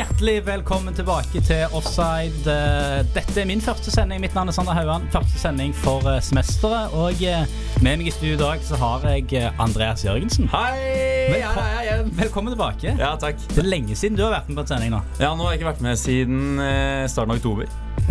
[0.00, 2.48] Hjertelig velkommen tilbake til Offside.
[2.48, 4.22] Eh, Dette er min første sending.
[4.22, 5.02] Mitt navn er Sander Haugan.
[5.12, 6.94] Første sending for eh, semesteret.
[6.96, 7.42] Og eh,
[7.84, 10.48] med meg i studio i dag så har jeg Andreas Jørgensen.
[10.54, 10.78] Hei!
[11.34, 12.06] Velko- hei, hei, jeg.
[12.22, 12.94] Velkommen tilbake.
[12.96, 13.44] Ja, takk.
[13.52, 15.02] Det er lenge siden du har vært med på en sending nå.
[15.20, 16.40] Ja, Nå har jeg ikke vært med siden
[17.12, 17.68] starten av oktober.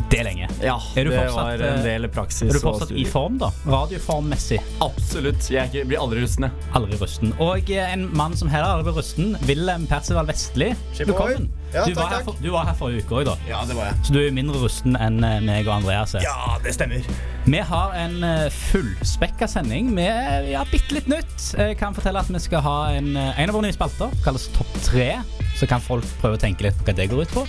[0.09, 0.47] Det er lenge.
[0.63, 2.49] Ja, Er du Det fortsatt, var en eh, del praksis.
[2.49, 3.49] Er du fortsatt i form, da?
[3.69, 4.57] Radioformmessig.
[4.81, 5.49] Absolutt.
[5.51, 6.47] Jeg er ikke, blir aldri rusten.
[6.77, 7.33] Aldri rusten.
[7.43, 10.71] Og eh, en mann som heller aldri blir rusten, Wilhelm Percival Vestli.
[10.97, 11.49] Velkommen.
[11.73, 13.35] Ja, du, var for, du var her forrige uke òg, da.
[13.45, 13.99] Ja, det var jeg.
[14.07, 16.25] Så du er mindre rusten enn eh, meg og Andreas er.
[16.25, 17.05] Ja, det stemmer.
[17.49, 18.17] Vi har en
[18.53, 21.51] fullspekka sending med ja, bitte litt nytt.
[21.57, 24.73] Jeg kan fortelle at vi skal ha en, en av våre nye spalter, kalles Topp
[24.85, 25.11] tre.
[25.57, 27.45] Så kan folk prøve å tenke litt på hva det går ut på.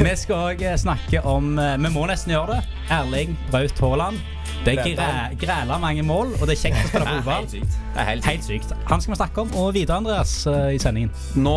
[0.00, 2.78] Vi skal òg snakke om eh, Vi må nesten gjøre det.
[2.90, 4.20] Erling Braut Haaland.
[4.64, 7.46] Det er græla mange mål, og det er kjekt å spille Det fotball.
[7.48, 8.30] Det er helt sykt.
[8.30, 8.74] Helt sykt.
[8.90, 11.12] Han skal vi snakke om, og videre, Andreas, eh, i sendingen.
[11.40, 11.54] Nå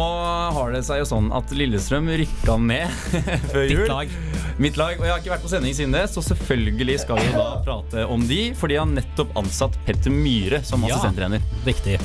[0.56, 2.88] har det seg jo sånn at Lillestrøm rykka ned
[3.52, 3.86] før Ditt jul.
[3.92, 4.16] lag.
[4.62, 4.96] Mitt lag.
[5.00, 8.08] Og jeg har ikke vært på sending siden det, så selvfølgelig skal vi da prate
[8.08, 8.42] om de.
[8.60, 11.02] For de har nettopp ansatt Petter Myhre som Ja.
[11.68, 11.98] Riktig.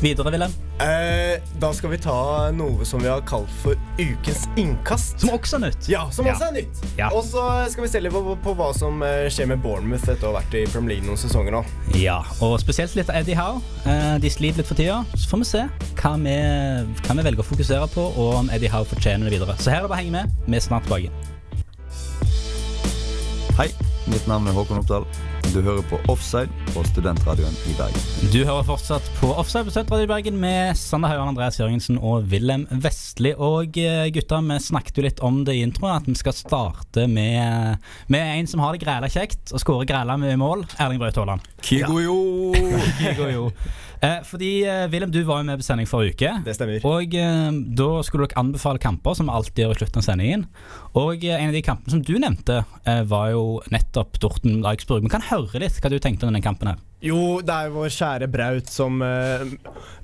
[0.00, 0.52] Videre, Wilhelm.
[0.80, 2.14] Eh, da skal vi ta
[2.56, 5.18] noe som vi har kalt for ukens innkast.
[5.20, 5.88] Som også er nytt.
[5.92, 6.32] Ja, som Ja.
[6.32, 6.80] også er nytt.
[6.96, 7.10] Ja.
[7.12, 10.24] Og så skal vi se litt på, på hva som eh, skjer med Bournemouth etter
[10.24, 11.60] å ha vært i Premier League noen sesonger nå.
[12.00, 13.60] Ja, og spesielt litt av Eddie Howe.
[13.84, 15.02] Eh, De sliter litt for tida.
[15.14, 15.66] Så får vi se
[16.00, 16.38] hva vi,
[17.04, 19.58] hva vi velger å fokusere på, og om Eddie Howe fortjener det videre.
[19.60, 20.32] Så her er det bare å henge med.
[20.48, 21.12] Vi er snart tilbake.
[23.60, 23.68] Hei,
[24.10, 25.04] mitt navn er Håkon Oppdal.
[25.50, 28.04] Du hører på Offside på Studentradioen i Bergen.
[28.30, 32.28] Du hører fortsatt på Offside på Studentradioen i Bergen med Sander Haugan, Andreas Jørgensen og
[32.30, 33.32] Wilhelm Vestli.
[33.34, 37.06] Og eh, gutta, vi snakket jo litt om det i introen, at vi skal starte
[37.10, 40.66] med, med en som har det græla kjekt og skårer græla med mål.
[40.78, 41.46] Erling Braut Haaland.
[41.66, 42.18] Kygo-jo!
[43.00, 43.46] Kigo, jo.
[44.00, 46.30] Eh, fordi eh, Wilhelm, du var jo med på sending forrige uke.
[46.46, 46.84] Det stemmer.
[46.88, 50.46] Og eh, da skulle dere anbefale kamper, som vi alltid gjør i slutten av sendingen.
[50.96, 53.44] Og eh, en av de kampene som du nevnte, eh, var jo
[53.74, 55.04] nettopp Dorten Eichsburg.
[55.04, 56.80] Vi kan høre litt hva du tenkte om denne kampen her.
[57.00, 59.46] Jo, det er vår kjære Braut som eh,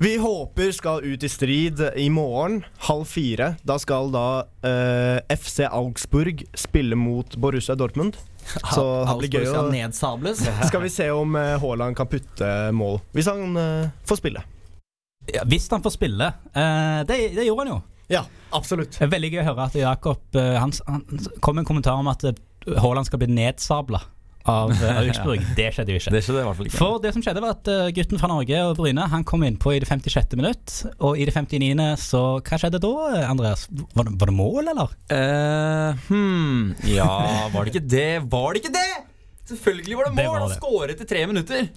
[0.01, 3.51] vi håper skal ut i strid i morgen, halv fire.
[3.69, 8.17] Da skal da eh, FC Augsburg spille mot Borussia Dortmund.
[8.73, 10.41] Så det blir gøy å nedsables.
[10.71, 13.01] Skal vi se om eh, Haaland kan putte mål.
[13.13, 14.47] Hvis han eh, får spille.
[15.35, 16.33] Ja, hvis han får spille.
[16.55, 17.81] Eh, det, det gjorde han jo.
[18.09, 18.23] Ja,
[18.55, 18.95] absolutt.
[18.97, 21.03] Det er veldig gøy å høre at Jakob eh, han, han
[21.43, 22.25] kom med en kommentar om at
[22.79, 24.01] Haaland skal bli nedsabla
[24.51, 25.45] av Augsburg.
[25.59, 26.15] Det skjedde jo ikke.
[26.15, 26.81] Det skjedde i hvert fall ikke.
[26.81, 29.75] For det som skjedde var at eh, gutten fra Norge og Bryne Han kom innpå
[29.77, 30.37] i det 56.
[30.39, 31.89] minutt, og i det 59.
[32.03, 32.95] Så hva skjedde da,
[33.27, 33.67] Andreas?
[33.71, 34.97] Var det, var det mål, eller?
[35.11, 37.11] Uh, hmm, ja,
[37.53, 38.11] var det ikke det?
[38.33, 39.16] Var det ikke det?!
[39.47, 40.35] Selvfølgelig var det Det mål!
[40.35, 40.43] det.
[40.43, 41.69] Han skåret etter tre minutter.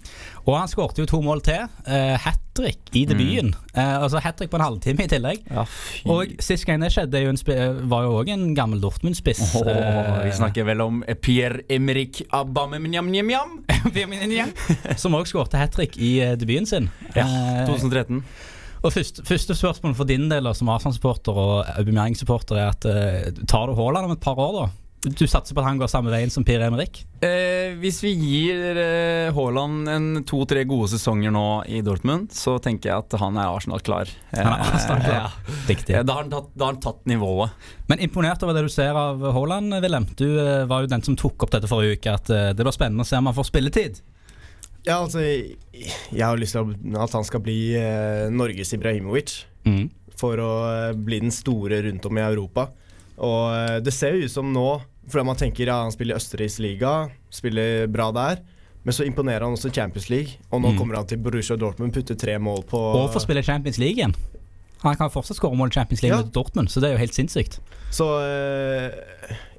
[0.45, 1.67] Og han skårte jo to mål til.
[1.85, 3.53] Uh, Hat trick i debuten.
[3.73, 5.45] Eh, altså Hat trick på en halvtime i tillegg.
[5.53, 5.63] Ja.
[6.11, 7.21] Og sist gang det skjedde,
[7.53, 9.55] eh, var jo òg en gammel Dortmund-spiss.
[9.55, 13.63] Oh, eh, vi snakker vel om Pierre-Emerick Aubameyang-Nyam
[15.01, 16.89] som òg skårte hat trick i debuten sin.
[17.15, 18.23] Ja, Eh, 2013.
[18.83, 22.81] og først, første spørsmål for din del som Arsenal-supporter og Aubameyang-supporter er at
[23.47, 24.67] tar du Haaland om et par år, da?
[24.99, 27.05] Du satser på at han går samme veien som Pierre Emerick?
[27.23, 32.91] Eh, hvis vi gir eh, Haaland en to-tre gode sesonger nå i Dortmund, så tenker
[32.91, 34.11] jeg at han er Arsenal-klar.
[34.33, 35.15] Eh, Han er Arsenal-klar.
[35.29, 35.53] ja.
[35.69, 35.95] Riktig.
[35.95, 37.55] Eh, Da har han tatt, da har han tatt nivået.
[37.87, 40.09] Men imponert over det du ser av Haaland, Wilhelm.
[40.19, 42.75] Du eh, var jo den som tok opp dette forrige uke, at eh, det blir
[42.75, 44.01] spennende å se om han får spilletid.
[44.83, 49.37] Ja, altså Jeg har lyst til at han skal bli eh, Norges Ibrahimovic.
[49.63, 49.87] Mm.
[50.19, 52.67] For å eh, bli den store rundt om i Europa.
[53.19, 54.67] Og eh, det ser jo ut som nå,
[55.09, 56.93] fordi man tenker ja, han spiller i Østerriks liga,
[57.33, 58.41] spiller bra der.
[58.87, 60.77] Men så imponerer han også i Champions League, og nå Mm.
[60.79, 64.15] kommer han til Borussia Dortmund, putter tre mål på Og får spille Champions League igjen.
[64.81, 66.23] Han kan fortsatt skåre mål i Champions League Ja.
[66.23, 67.59] mot Dortmund, så det er jo helt sinnssykt.
[67.91, 68.91] Så eh,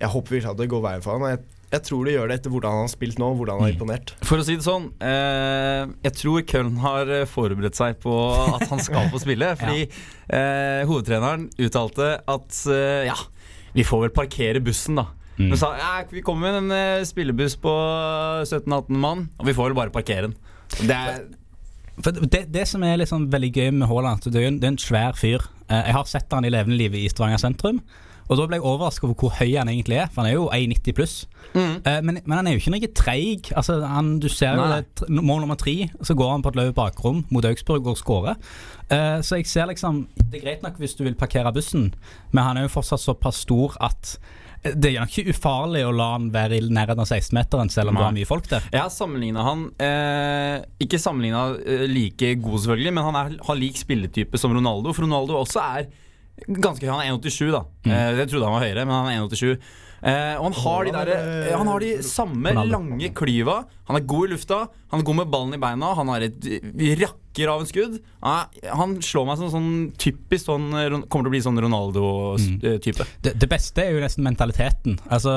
[0.00, 1.28] jeg håper virkelig at det går veien for han.
[1.36, 1.42] Jeg,
[1.74, 3.76] jeg tror det gjør det etter hvordan han har spilt nå, hvordan han har Mm.
[3.76, 4.14] imponert.
[4.24, 8.14] For å si det sånn, eh, jeg tror Köln har eh, forberedt seg på
[8.56, 9.52] at han skal få spille.
[9.60, 13.18] Fordi eh, hovedtreneren uttalte at eh, ja,
[13.76, 15.06] vi får vel parkere bussen, da.
[15.38, 15.48] Mm.
[15.48, 17.72] Men sa ja, vi kommer med en eh, spillebuss på
[18.44, 20.34] 17-18 mann, og vi får vel bare parkere den.
[20.80, 21.22] Det er
[22.00, 24.68] For det, det som er liksom veldig gøy med Haaland, det er jo en, det
[24.68, 25.44] er en svær fyr.
[25.68, 27.80] Eh, Jeg har sett han i levende liv i Stavanger sentrum.
[28.30, 30.44] Og da ble jeg overrasket over hvor høy han egentlig er, for han er jo
[30.54, 31.14] 1,90 pluss.
[31.52, 31.72] Mm.
[31.82, 33.48] Eh, Men, men han er jo ikke noe treig.
[33.58, 34.80] Altså, han, du ser jo Nei.
[34.86, 35.74] det, mål nummer tre,
[36.06, 38.36] så går han på et løp bakrom mot Augsburg og skårer.
[38.90, 41.90] Eh, Så jeg ser liksom Det er greit nok hvis du vil parkere bussen,
[42.30, 44.12] men han er jo fortsatt såpass stor at
[44.62, 47.90] eh, det er nok ikke ufarlig å la han være i nærheten av 16-meteren, selv
[47.90, 48.10] om det Nei.
[48.12, 48.62] er mye folk der.
[48.70, 53.58] Jeg har sammenligna han eh, Ikke sammenligna eh, like god, selvfølgelig, men han er, har
[53.58, 54.94] lik spilletype som Ronaldo.
[54.94, 55.90] For Ronaldo også er
[56.48, 56.92] ganske høy.
[56.92, 57.62] Han er 1,87, da.
[57.84, 57.94] Mm.
[58.20, 59.70] jeg trodde han var høyere, men han er 1,87.
[60.00, 63.60] Eh, og han har de, der, eh, han har de samme lange klyva.
[63.90, 64.60] Han er god i lufta,
[64.92, 65.92] han er god med ballen i beina.
[65.98, 67.98] Han har et eh, rakker av en skudd.
[68.24, 69.70] Han, han slår meg som sånn
[70.00, 73.08] typisk sånn eh, Kommer til å bli sånn Ronaldo-type.
[73.26, 74.96] Det, det beste er jo nesten mentaliteten.
[75.12, 75.34] Altså,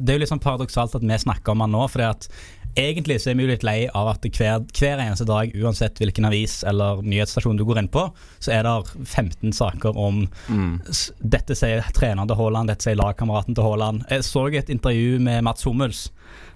[0.00, 1.84] det er jo litt sånn paradoksalt at vi snakker om han nå.
[1.92, 2.30] Fordi at
[2.76, 6.28] egentlig så er vi jo litt lei av at hver, hver eneste dag, uansett hvilken
[6.28, 8.06] avis eller nyhetsstasjon du går inn på,
[8.42, 10.74] så er det 15 saker om mm.
[11.20, 14.04] Dette sier treneren til Haaland, dette sier lagkameraten til Haaland.
[14.12, 16.06] Jeg så et intervju med Mats Hummels,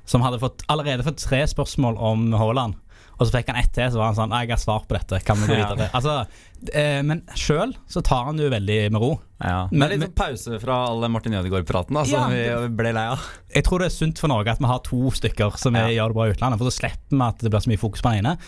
[0.09, 2.79] som hadde fått, allerede fått tre spørsmål om Haaland.
[3.21, 5.21] Og så fikk han ett til, så var han sånn 'Jeg har svar på dette,
[5.25, 5.75] kan vi gå Ja.
[5.75, 6.27] videre?' Altså,
[6.73, 9.21] eh, men sjøl så tar han det jo veldig med ro.
[9.43, 9.69] Ja.
[9.71, 12.93] Men- er litt men- sånn pause fra all Martin Ødegaard-praten, da, som Ja, vi ble
[12.95, 13.21] lei av.
[13.55, 15.87] Jeg tror det er sunt for Norge at vi har to stykker som Ja.
[15.89, 16.59] gjør det bra i utlandet.
[16.59, 18.39] For så slipper vi at det blir så mye fokus på den ene.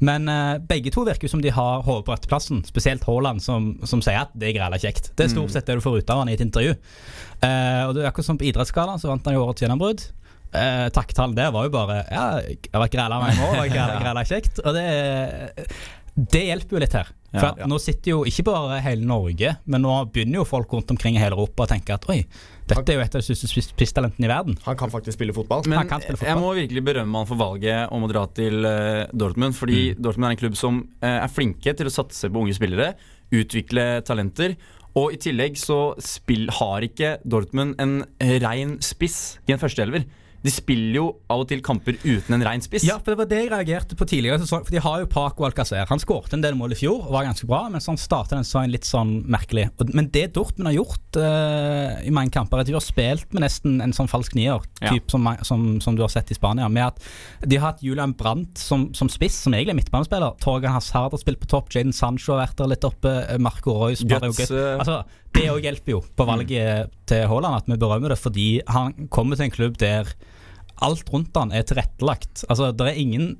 [0.00, 2.64] Men eh, begge to virker som de har hodet på retteplassen.
[2.64, 5.10] Spesielt Haaland, som, som sier at det er greit kjekt.
[5.16, 6.76] Det er stort sett det du får ut av han i et intervju.
[7.42, 10.10] Eh, og det er akkurat som på Idrettsgallaen, så vant han jo årets gjennombrudd.
[10.48, 14.60] Uh, takktall der var jo bare Ja, jeg har grella meg nå, og kjekt.
[14.64, 14.86] Og det,
[16.18, 17.10] det hjelper jo litt her.
[17.28, 17.54] For Ja.
[17.60, 17.66] ja.
[17.68, 21.20] nå sitter jo ikke bare hele Norge, men nå begynner jo folk rundt omkring i
[21.20, 22.22] hele Europa å tenke at oi,
[22.68, 24.56] dette er jo et av de største spiss- spisstalentene i verden.
[24.64, 25.66] Han kan faktisk spille fotball.
[25.68, 26.28] Men spille fotball.
[26.30, 29.56] jeg må virkelig berømme han for valget om å dra til uh, Dortmund.
[29.58, 32.94] Fordi Dortmund er en klubb som uh, er flinke til å satse på unge spillere,
[33.28, 34.56] utvikle talenter.
[34.96, 38.00] Og i tillegg så spill, har ikke Dortmund en
[38.42, 40.08] rein spiss i en førsteelver.
[40.44, 42.84] De spiller jo av og til kamper uten en rein spiss.
[42.86, 44.62] Ja, for det var det jeg reagerte på tidligere sesong.
[44.66, 45.82] For de har jo Paco Alcacer.
[45.90, 48.36] Han skåret en del mål i fjor og var ganske bra, men så han startet
[48.36, 49.66] den sesongen litt sånn merkelig.
[49.90, 53.42] Men det Dortmund har gjort uh, i mange kamper, er at de har spilt med
[53.46, 54.92] nesten en sånn falsk nier, Ja.
[54.94, 56.68] typ som, som, som du har sett i Spania.
[56.70, 57.02] Med at
[57.48, 60.38] de har hatt Julian Brandt som, som spiss, som egentlig er midtbanespiller.
[60.42, 63.74] Torgan Hazard har spilt på topp, Jaden Sancho har vært der litt oppe, eh, Marco
[63.82, 65.02] Reus Guts, Altså,
[65.34, 69.36] det òg hjelper jo på valget til Haaland, at vi berømmer det, fordi han kommer
[69.36, 70.08] til en klubb der
[70.84, 72.44] alt rundt han er tilrettelagt.
[72.48, 73.34] Altså, det er ingen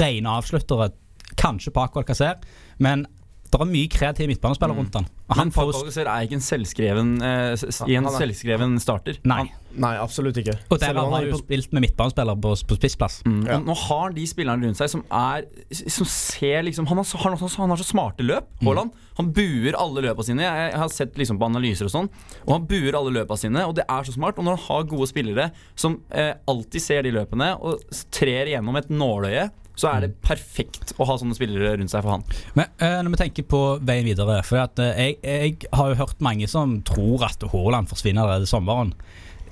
[0.00, 0.90] rene avsluttere.
[1.38, 2.40] Kanskje Paco Alcacer,
[2.82, 3.04] men
[3.50, 5.06] det er mye kreative midtbanespillere rundt han.
[5.30, 8.78] Og han Men Alcacer er ikke en selvskreven, eh, s- i en Han er- selvskreven
[8.80, 9.18] starter.
[9.24, 9.38] Nei.
[9.38, 10.56] Han, Nei, absolutt ikke.
[10.68, 13.22] Og der Selv om har han er jo spilt med midtbanespiller på, på spissplass.
[13.24, 13.46] Mm.
[13.46, 13.56] Ja.
[13.58, 17.18] Og nå har de spillerne rundt seg som er Som ser liksom Han har, så-
[17.22, 18.90] han har, så- han har så smarte løp, Haaland.
[19.16, 20.40] Han buer alle løpa sine.
[20.42, 22.08] Jeg, jeg har sett liksom på analyser og sånn,
[22.46, 24.38] og han buer alle løpa sine, og det er så smart.
[24.38, 28.46] Og når han har gode spillere som eh, alltid ser de løpene og s- trer
[28.46, 29.50] igjennom et nåløye,
[29.80, 32.26] så er det perfekt å ha sånne spillere rundt seg for han.
[32.58, 36.00] Men uh, når vi tenker på veien videre For at, uh, jeg, jeg har jo
[36.02, 38.94] hørt mange som tror at Haaland forsvinner allerede sommeren.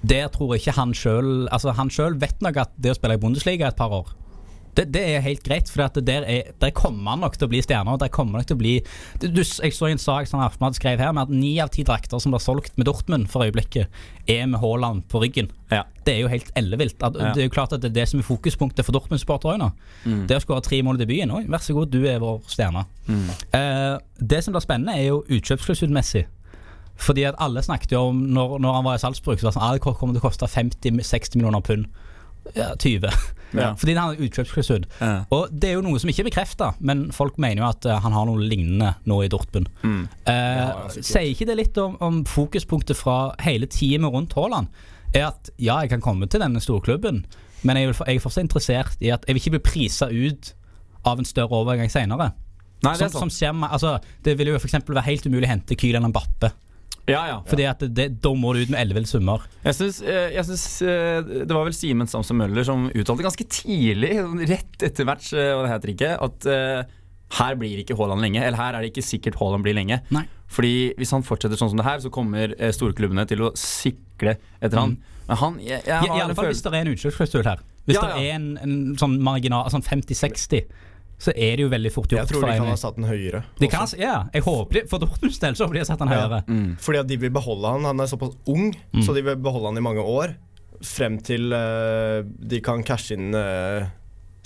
[0.07, 3.23] Der tror ikke han sjøl Altså Han selv vet nok at det å spille i
[3.23, 4.13] Bundesliga et par år
[4.79, 7.51] det, det er helt greit, for at der, er, der kommer han nok til å
[7.51, 7.99] bli stjerner.
[7.99, 8.75] Der kommer nok til å bli
[9.21, 12.23] du, Jeg så en sak som Aftenblad skrev her, med at ni av ti drakter
[12.23, 13.91] som blir solgt med Dortmund for øyeblikket,
[14.31, 15.51] er med Haaland på ryggen.
[15.73, 15.83] Ja.
[16.07, 17.03] Det er jo helt ellevilt.
[17.03, 17.33] At, Ja.
[17.35, 19.73] Det er jo klart at det er det som er fokuspunktet for Dortmund-supportere nå.
[20.05, 20.27] Mm.
[20.31, 21.35] Det å skåre tre mål i debuten.
[21.35, 22.87] Oi, vær så god, du er vår stjerne.
[23.09, 26.27] Eh, det som blir spennende, er jo utkjøpsklausulmessig.
[26.99, 29.59] Fordi at alle snakket jo om Når, når han var i Salzburg, så var det
[29.59, 31.87] sånn ah, det kommer til å koste 50-60 millioner pund.
[32.57, 33.11] Ja, 20.
[33.57, 33.71] Ja.
[33.81, 34.83] Fordi han har utkjøpsklausul.
[35.01, 35.23] Ja.
[35.33, 38.01] Og det er jo noe som ikke er bekrefta, men folk mener jo at eh,
[38.05, 39.71] han har noe lignende nå i Dortmund.
[39.83, 40.03] Mm.
[40.29, 44.69] Eh, Ja, sier ikke det litt om, om fokuspunktet fra hele teamet rundt Haaland?
[45.17, 47.23] Er at ja, jeg kan komme til denne storklubben,
[47.65, 50.53] men jeg, vil, jeg er fortsatt interessert i at jeg vil ikke bli prisa ut
[51.09, 52.33] av en større overgang senere.
[52.85, 56.07] Nei, det som skjer altså, det vil jo eksempel være helt umulig å hente Kylian
[56.13, 56.53] Mbappe.
[57.09, 57.39] Ja, ja.
[57.49, 59.45] Fordi at det, det, da må du ut med elleville summer.
[59.65, 64.15] Jeg syns, eh, eh, Det var vel Simen Samson Møller som uttalte ganske tidlig,
[64.51, 66.97] rett etter match, Hva og det heter ikke, at eh,
[67.39, 68.43] her blir ikke Haaland lenge.
[68.45, 70.01] Eller her er det ikke sikkert Haaland blir lenge.
[70.15, 70.25] Nei.
[70.49, 74.39] Fordi hvis han fortsetter sånn som det her, så kommer eh, storklubbene til å sikle
[74.61, 74.97] etter han.
[75.29, 77.65] Men han jeg, jeg I, i alle fall hvis det er en utkjøpsklausul her.
[77.89, 80.65] Hvis Ja, det er en, en sånn marginal, sånn 50-60,
[81.19, 82.21] så er det jo veldig fort gjort.
[82.21, 83.41] Jeg tror de kan ha satt den høyere.
[83.59, 86.13] de kan, ja, jeg håper de, For Dortmunds del så håper de har satt den
[86.15, 86.43] Ja.
[86.47, 86.77] Mm.
[86.79, 87.85] Fordi at de vil beholde han.
[87.85, 89.03] Han er såpass ung, Mm.
[89.03, 90.37] så de vil beholde han i mange år.
[90.81, 93.89] Frem til uh, de kan cashe inn uh,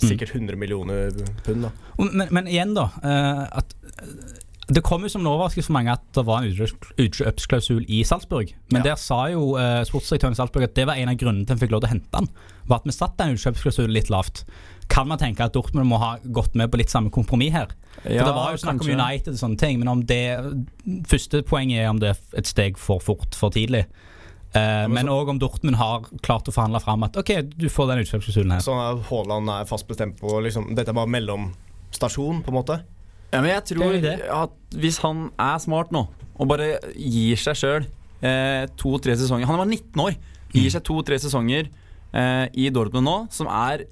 [0.01, 1.11] sikkert 100 millioner
[1.45, 1.61] pund.
[1.67, 1.69] da
[2.01, 2.89] Men, men igjen, da.
[3.03, 4.39] Uh, at eh,
[4.73, 8.01] det kom jo som en overraskelse for mange at det var en utkjøps- utkjøpsklausul i
[8.07, 8.53] Salzburg.
[8.71, 8.93] Men Ja.
[8.93, 11.59] der sa jo uh, sportsdirektøren i Salzburg at det var en av grunnene til at
[11.59, 12.29] han fikk lov til å hente han.
[12.65, 14.45] Var at vi satte den utkjøpsklausulen litt lavt.
[14.89, 17.67] Kan man tenke at Dortmund må ha gått med på litt samme kompromiss her?
[18.03, 18.89] For Ja, Det var jo snakk om.
[18.89, 20.23] United og sånne ting, men om det
[21.07, 23.85] første poenget er om det er et steg for fort for tidlig.
[24.53, 28.03] Eh, men òg om Dortmund har klart å forhandle fram at OK, du får den
[28.03, 28.59] utkjøpsklausulen her.
[28.65, 32.81] Sånn at Haaland er fast bestemt på liksom, Dette er bare mellomstasjon, på en måte.
[33.33, 34.29] Ja, men jeg tror Det er det.
[34.29, 37.87] at hvis han er smart nå, og bare gir seg sjøl
[38.21, 40.15] eh, to-tre sesonger Han var 19 år.
[40.53, 41.69] Gir seg to-tre sesonger
[42.13, 43.87] eh, i Dortmund nå, som er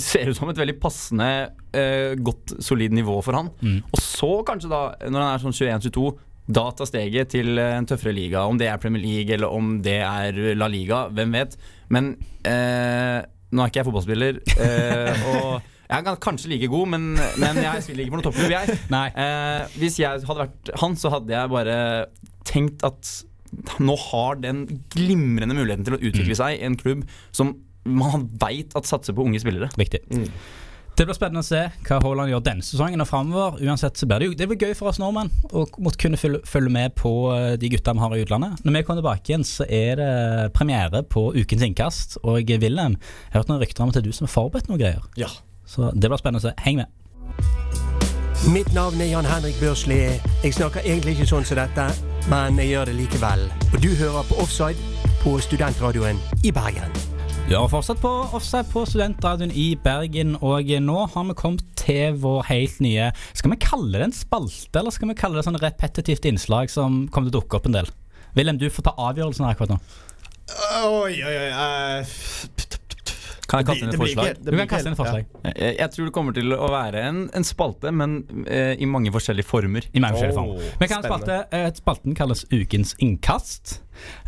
[0.00, 1.28] ser ut som et veldig passende,
[1.76, 3.52] uh, godt, solid nivå for han.
[3.60, 3.82] Mm.
[3.92, 6.12] Og så kanskje da, når han er sånn 21-22,
[6.48, 8.46] da ta steget til en tøffere liga.
[8.48, 11.58] Om det er Premier League eller om det er La Liga, hvem vet.
[11.92, 12.14] Men
[12.48, 13.20] eh,
[13.52, 15.50] nå er ikke jeg fotballspiller, eh, og
[15.88, 17.06] jeg er kanskje like god, men,
[17.40, 18.80] men jeg spiller ikke for noen toppklubb, jeg.
[19.08, 21.78] Eh, hvis jeg hadde vært han, så hadde jeg bare
[22.48, 23.12] tenkt at
[23.80, 27.54] nå har den glimrende muligheten til å utvikle seg i en klubb som
[27.88, 29.70] man veit at satser på unge spillere.
[29.80, 30.04] Riktig.
[30.98, 33.60] Det blir spennende å se hva Haaland gjør denne sesongen og framover.
[33.62, 36.72] Uansett så blir det jo Det blir gøy for oss nordmenn å måtte kunne følge,
[36.74, 38.64] med på eh, de gutta vi har i utlandet.
[38.66, 42.18] Når vi kommer tilbake igjen, så er det premiere på Ukens innkast.
[42.24, 44.72] Og Wilhelm, jeg har hørt noen rykter om at det er du som har forberedt
[44.72, 45.06] noen greier.
[45.20, 45.30] Ja.
[45.70, 46.56] Så det blir spennende å se.
[46.66, 46.90] Heng med.
[48.50, 50.00] Mitt navn er Jan Henrik Børsli.
[50.42, 51.86] Jeg snakker egentlig ikke sånn som dette,
[52.26, 53.46] men jeg gjør det likevel.
[53.70, 57.17] Og du hører på Offside på Studentradioen i Bergen.
[57.48, 62.18] Du har fortsatt på Offside på Studentradioen i Bergen, og nå har vi kommet til
[62.20, 65.56] vår helt nye Skal vi kalle det en spalte, eller skal vi kalle det sånn
[65.62, 67.88] repetitivt innslag som kommer til å dukke opp en del?
[68.36, 69.80] Wilhelm, du får ta avgjørelsen her akkurat nå.
[70.92, 72.67] Oi, oi, oi.
[73.48, 74.26] Kan jeg kaste inn et forslag?
[74.34, 75.26] ikke- Du kan kaste inn et forslag.
[75.56, 79.08] Jeg, jeg tror det kommer til å være en, en spalte, men eh, i mange
[79.14, 79.86] forskjellige former.
[79.94, 80.58] I mange forskjellige former.
[80.60, 83.78] Oh, Vi kan spalte, eh, Spalten kalles Ukens innkast.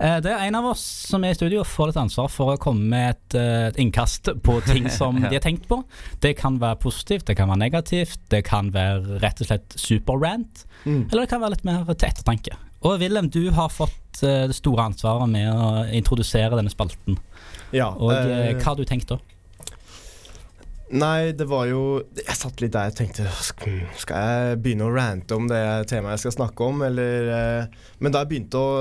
[0.00, 2.58] Eh, Det er en av oss som er i studio får litt ansvar for å
[2.58, 5.82] komme med et, eh, et innkast på ting som de har tenkt på.
[6.20, 10.64] Det kan være positivt, det kan være negativt, det kan være rett og slett superrant.
[10.86, 11.10] Mm.
[11.12, 12.56] Eller det kan være litt mer til ettertanke.
[12.80, 17.18] Og Wilhelm, du har fått eh, det store ansvaret med å introdusere denne spalten.
[17.76, 19.20] Ja, Og eh, eh, hva har du tenkt da?
[20.90, 25.37] Nei, det var jo Jeg satt litt der og tenkte Skal jeg begynne å rante
[25.38, 28.72] om det temaet jeg skal snakke om, eller eh, Men da jeg begynte å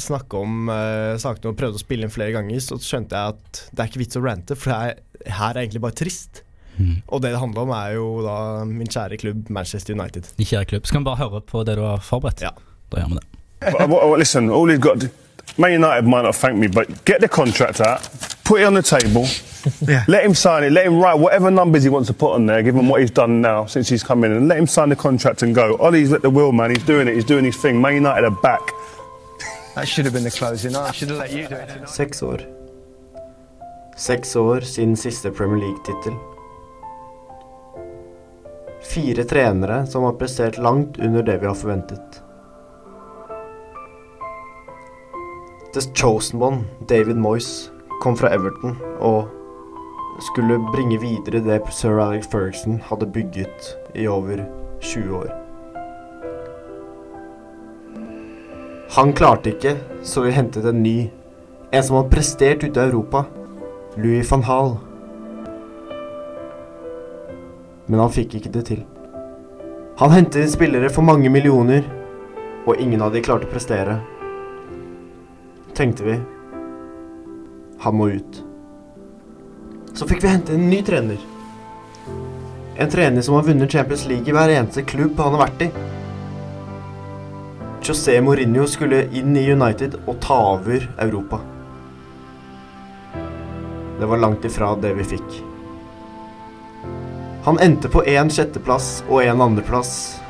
[0.00, 0.72] snakke om
[1.20, 4.04] sakene og prøvde å spille inn flere ganger, så skjønte jeg at det er ikke
[4.06, 6.40] vits å rante, for det er, her er egentlig bare trist.
[6.78, 7.02] Mm.
[7.04, 8.36] Og det det handler om, er jo da
[8.68, 10.32] min kjære klubb Manchester United.
[10.40, 10.88] Min kjære klubb.
[10.88, 12.46] Skal vi bare høre på det du har forberedt?
[12.48, 12.54] Ja.
[12.92, 13.26] Da gjør vi det.
[13.78, 15.08] Well, well, listen, all he's got to
[15.56, 18.00] Man United might not thank me, but get the contract out,
[18.44, 19.26] put it on the table,
[19.88, 20.04] Yeah.
[20.08, 22.62] let him sign it, let him write whatever numbers he wants to put on there,
[22.62, 25.42] given what he's done now since he's come in, and let him sign the contract
[25.42, 25.76] and go.
[25.78, 26.70] Ollie's at the wheel, man.
[26.70, 27.14] He's doing it.
[27.14, 27.80] He's doing his thing.
[27.80, 28.62] Man United are back.
[29.74, 30.74] That should have been the closing.
[30.74, 31.88] I should have let you do it.
[31.88, 32.40] Seks år.
[33.96, 36.12] Seks år siden siste Premier League-tittel.
[38.82, 42.21] Fire trenere som har prestert langt under det vi har forventet.
[45.72, 47.70] The Chosen One, David Moyes,
[48.02, 49.28] kom fra Everton og
[50.20, 54.44] skulle bringe videre det sir Alex Ferguson hadde bygget i over
[54.80, 55.32] 20 år.
[58.92, 61.08] Han klarte ikke, så vi hentet en ny.
[61.72, 63.24] En som hadde prestert ute i Europa.
[63.96, 64.76] Louis van Hall.
[67.86, 68.84] Men han fikk ikke det til.
[69.96, 71.80] Han hentet inn spillere for mange millioner,
[72.66, 74.02] og ingen av de klarte å prestere.
[75.74, 76.20] Tenkte vi.
[77.78, 78.44] Han må ut.
[79.94, 81.18] Så fikk vi hente en ny trener.
[82.76, 85.70] En trener som har vunnet Champions League i hver eneste klubb han har vært i.
[87.82, 91.40] José Mourinho skulle inn i United og ta over Europa.
[93.98, 95.38] Det var langt ifra det vi fikk.
[97.44, 100.20] Han endte på én sjetteplass og én andreplass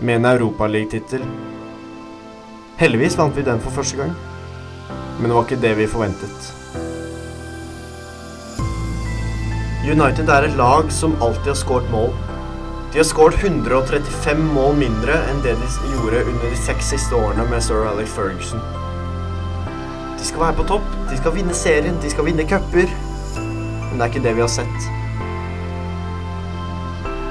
[0.00, 1.22] med en Europaligatittel.
[2.80, 4.16] Heldigvis vant vi den for første gang,
[5.18, 6.52] men det var ikke det vi forventet.
[9.86, 12.10] United er et lag som alltid har skåret mål.
[12.92, 17.46] De har skåret 135 mål mindre enn det de gjorde under de seks siste årene
[17.50, 18.62] med sir Alex Ferguson.
[20.18, 22.90] De skal være på topp, de skal vinne serien, de skal vinne cuper.
[23.36, 24.90] Men det er ikke det vi har sett.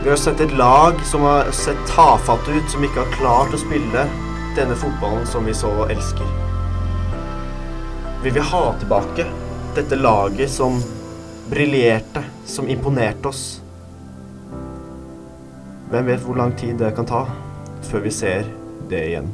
[0.06, 3.64] Vi har sett et lag som har sett tafatt ut, som ikke har klart å
[3.66, 4.08] spille
[4.56, 6.45] denne fotballen som vi så elsker.
[8.26, 9.26] Vi vil ha tilbake
[9.76, 10.80] dette laget som
[11.50, 13.62] briljerte, som imponerte oss.
[15.92, 17.20] Hvem vet hvor lang tid det kan ta
[17.86, 18.50] før vi ser
[18.90, 19.30] det igjen.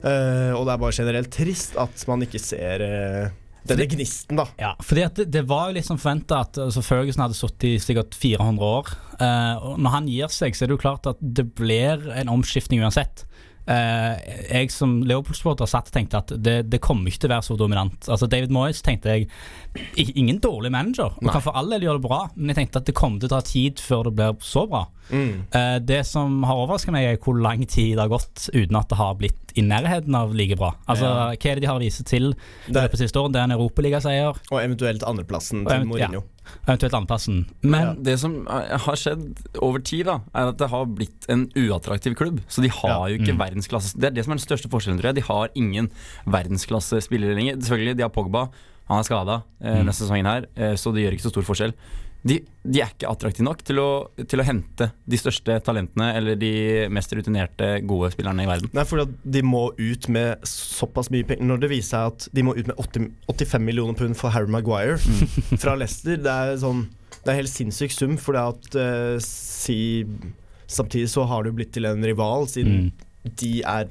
[0.00, 4.46] Uh, og det er bare generelt trist at man ikke ser eh, denne gnisten, da.
[4.58, 8.16] Ja, fordi det, det var jo liksom forventa at altså, Ferguson hadde sittet i sikkert
[8.18, 8.92] 400 år.
[9.18, 12.32] eh, og når han gir seg, så er det jo klart at det blir en
[12.32, 13.24] omskiftning uansett.
[13.62, 14.16] Eh,
[14.50, 17.56] jeg som Leopold-supporter satt og tenkte at det, det kommer ikke til å være så
[17.60, 18.08] dominant.
[18.10, 19.28] Altså David Moyes tenkte jeg
[19.96, 22.88] Ingen dårlig manager, og kan for all del gjøre det bra, men jeg tenkte at
[22.90, 24.82] det kommer til å ta tid før det blir så bra.
[25.08, 25.46] Mm.
[25.48, 28.90] Eh, det som har overraska meg, er hvor lang tid det har gått uten at
[28.92, 30.74] det har blitt i nærheten av like bra.
[30.88, 31.30] Altså, Ja.
[31.32, 32.34] Hva er det de har vist til i
[32.68, 33.32] Det- løpet av siste året?
[33.32, 36.20] Det er en europaligaseier, Og eventuelt andreplassen til Mourinho.
[36.20, 36.22] Mourinho.
[36.66, 37.46] Eventuelt andreplassen.
[37.62, 42.14] Men Det som har skjedd over tid, da er at det har blitt en uattraktiv
[42.18, 42.40] klubb.
[42.48, 43.38] Så de har jo ikke Mm.
[43.38, 45.14] verdensklasse Det er det som er den største forskjellen, tror jeg.
[45.16, 45.90] De har ingen
[46.26, 47.56] verdensklassespillere lenger.
[47.62, 48.48] Selvfølgelig, de har Pogba.
[48.88, 49.76] Han er skada eh, Mm.
[49.86, 51.72] denne sesongen her, eh, så det gjør ikke så stor forskjell.
[52.22, 53.86] De, de er ikke attraktive nok til å,
[54.30, 56.50] til å hente de største talentene eller de
[56.94, 58.70] mest rutinerte, gode spillerne i verden.
[58.76, 62.44] Nei, for de må ut med såpass mye penger Når det viser seg at de
[62.46, 65.00] må ut med 80, 85 millioner pund for Harry Maguire
[65.64, 66.84] fra Leicester, det er sånn
[67.24, 69.80] Det er helt sinnssyk sum, for det at uh, si,
[70.72, 73.34] Samtidig så har du blitt til en rival, siden Mm.
[73.42, 73.90] de er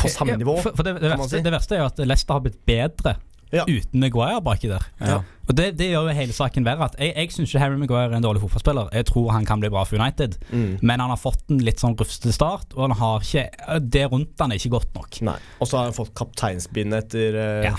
[0.00, 0.54] på samme Ja, nivå.
[0.62, 1.42] For, for det, det, verste, si.
[1.44, 3.16] det verste er jo at Leicester har blitt bedre
[3.52, 3.64] Ja.
[3.68, 4.84] uten Maguire baki der.
[5.00, 5.18] Ja.
[5.48, 6.84] Og Det, det gjør jo hele saken verre.
[6.88, 8.88] At jeg jeg syns ikke Harry Maguire er en dårlig fotballspiller.
[8.94, 10.78] Jeg tror han kan bli bra for United, Mm.
[10.82, 14.38] men han har fått en litt sånn rufsete start, og han har ikke det rundt
[14.40, 15.38] han er ikke godt nok.
[15.60, 17.74] Og så har han fått kapteinspinn etter uh, Ja.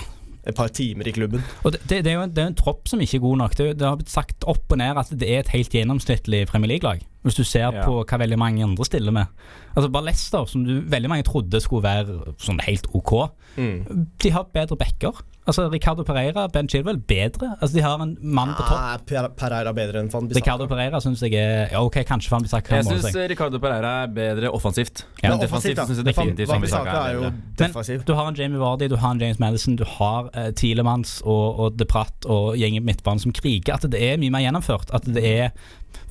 [0.46, 1.42] et par timer i klubben.
[1.64, 3.56] Og det, det, det er jo en, er en tropp som ikke er god nok.
[3.56, 6.68] Det, det har blitt sagt opp og ned at det er et helt gjennomsnittlig Premier
[6.76, 7.00] League-lag.
[7.24, 7.86] Hvis du ser Ja.
[7.86, 9.26] på hva veldig mange andre stiller med.
[9.74, 14.06] Altså Bare Leicester, som du veldig mange trodde skulle være sånn helt OK, Mm.
[14.22, 15.22] de har bedre backer.
[15.46, 17.50] Altså Ricardo Pereira, Ben Chilwell, bedre.
[17.60, 18.78] Altså De har en mann på topp.
[18.78, 22.42] Ah, Per- Pereira bedre enn Van Ricardo Pereira syns jeg er ja, OK, kanskje Van
[22.46, 23.18] Bissaka Jeg syns.
[23.28, 25.04] Ricardo Pereira er bedre offensivt.
[25.22, 27.20] Ja, Men defensivt offensivt, syns jeg definitivt Van Bissaka Bissaka er jo.
[27.28, 28.04] Men defensiv.
[28.08, 31.60] du har en Jamie Vardy, du har en James Madison, du har uh, Tielemanns og,
[31.60, 33.74] og De Pratt og gjengen på midtbanen som kriger.
[33.76, 34.94] At det er mye mer gjennomført.
[34.96, 35.50] At det er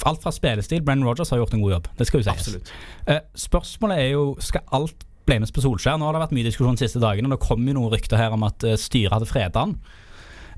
[0.05, 0.81] Alt fra spillestil.
[0.81, 1.87] Brennan Rogers har gjort en god jobb.
[1.99, 2.71] Det skal jo sies.
[3.07, 5.99] Eh, spørsmålet er jo Skal alt blames på Solskjær?
[5.99, 7.29] Nå har det vært mye diskusjon de siste dagene.
[7.33, 9.77] Det kom jo noen rykter her om at eh, styret hadde fredet han.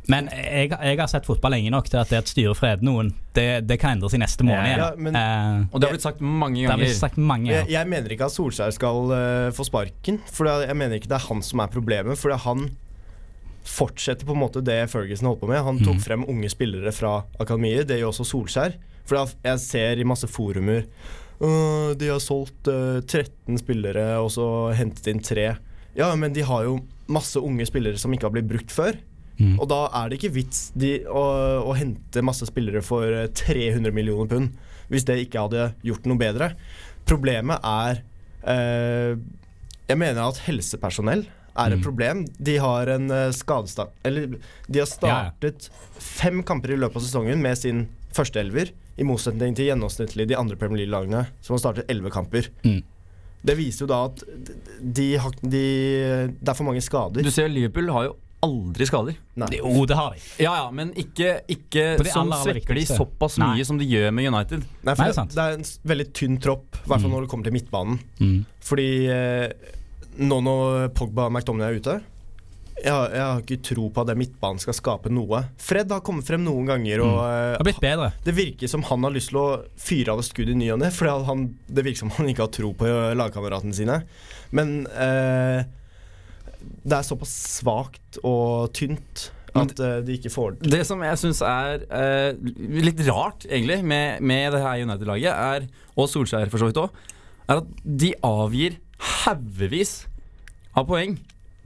[0.05, 3.07] Men jeg, jeg har sett fotball lenge nok til at det at styret freder noen,
[3.33, 4.83] det, det kan endre seg neste måned igjen.
[4.83, 6.85] Ja, men- Eh, Og det har blitt sagt mange det har ganger.
[6.85, 7.71] blitt sagt mange Jeg, ganger.
[7.73, 10.19] jeg mener ikke at Solskjær skal uh, få sparken.
[10.29, 12.19] For jeg mener ikke det er han som er problemet.
[12.21, 12.67] For han
[13.65, 15.63] fortsetter på en måte det Ferguson holdt på med.
[15.65, 16.03] Han tok mm.
[16.05, 17.87] frem unge spillere fra akademiet.
[17.89, 18.77] Det gjør også Solskjær.
[19.09, 20.85] For jeg ser i masse forumer
[21.39, 24.45] «Åh, De har solgt uh, 13 spillere og så
[24.77, 25.57] hentet inn tre.
[25.95, 28.95] Ja, men de har jo masse unge spillere som ikke har blitt brukt før.
[29.39, 29.57] Mm.
[29.59, 31.23] Og da er det ikke vits de, å,
[31.67, 34.53] å hente masse spillere for eh, 300 millioner pund,
[34.87, 36.53] hvis det ikke hadde gjort noe bedre.
[37.05, 37.99] Problemet er
[38.47, 39.15] eh,
[39.89, 41.83] Jeg mener at helsepersonell er et Mm.
[41.83, 42.23] problem.
[42.39, 44.25] De har en skadestart Eller
[44.67, 45.29] de har Ja, ja.
[45.31, 45.69] startet
[45.99, 50.37] fem kamper i løpet av sesongen med sin første elver, i motsetning til gjennomsnittlig de
[50.39, 52.47] andre Premier League-lagene, som har startet elleve kamper.
[52.63, 52.81] Mm.
[53.45, 54.21] Det viser jo da at
[54.81, 55.09] de,
[55.43, 55.65] de,
[56.39, 57.21] det er for mange skader.
[57.25, 59.15] Du ser Liverpool har jo aldri skader.
[59.41, 59.47] Nei.
[59.57, 60.21] Jo, det har de.
[60.43, 63.51] Ja, ja, men ikke, ikke som aller svekker de såpass såpass Nei.
[63.57, 64.65] mye som de gjør med United.
[64.85, 65.33] Nei, for Nei, det, sant.
[65.37, 67.15] det er en veldig tynn tropp, i hvert fall Mm.
[67.15, 67.99] når det kommer til midtbanen.
[68.21, 68.35] Mm.
[68.69, 69.71] Fordi eh,
[70.25, 71.95] nå når Pogba og McDonagh er ute
[72.75, 75.45] jeg har, jeg har ikke tro på at den midtbanen skal skape noe.
[75.61, 78.09] Fred har kommet frem noen ganger, og Det har blitt eh, bedre.
[78.25, 79.47] det virker som han har lyst til å
[79.79, 80.91] fyre av et skudd i ny og ne.
[80.91, 84.01] Det virker som han ikke har tro på lagkameratene sine.
[84.55, 85.63] Men eh,
[86.85, 90.71] det er såpass svakt og tynt at eh, de ikke får det.
[90.75, 92.31] Det som jeg syns er eh,
[92.83, 96.99] litt rart, egentlig, med, med det her United-laget, og Solskjær for så vidt òg,
[97.45, 98.81] er at de avgir
[99.23, 100.01] haugevis
[100.75, 101.15] av poeng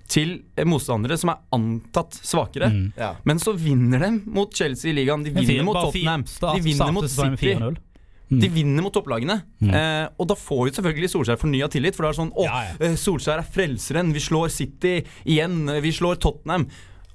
[0.10, 2.72] til motstandere som er antatt svakere.
[2.74, 2.88] Mm.
[2.98, 3.12] Ja.
[3.30, 7.10] Men så vinner de mot Chelsea i ligaen, de vinner mot Tottenham, de vinner mot
[7.10, 7.56] City.
[8.30, 8.40] Mm.
[8.44, 9.40] De vinner mot topplagene.
[9.58, 9.72] Mm.
[9.74, 11.96] Eh, og da får jo selvfølgelig Solskjær fornya tillit.
[11.98, 12.76] For det er sånn Å, Ja, ja.
[12.86, 14.12] eh, Solskjær er frelseren.
[14.14, 15.64] Vi slår City igjen.
[15.82, 16.68] Vi slår Tottenham.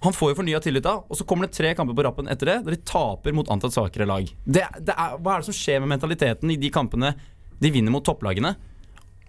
[0.04, 2.50] Han får jo fornya tillit da, og så kommer det tre kamper på rappen etter
[2.50, 4.26] det, der de taper mot antatt svakere lag.
[4.44, 7.14] Det, det er, hva er det som skjer med mentaliteten i de kampene
[7.62, 8.50] de vinner mot topplagene?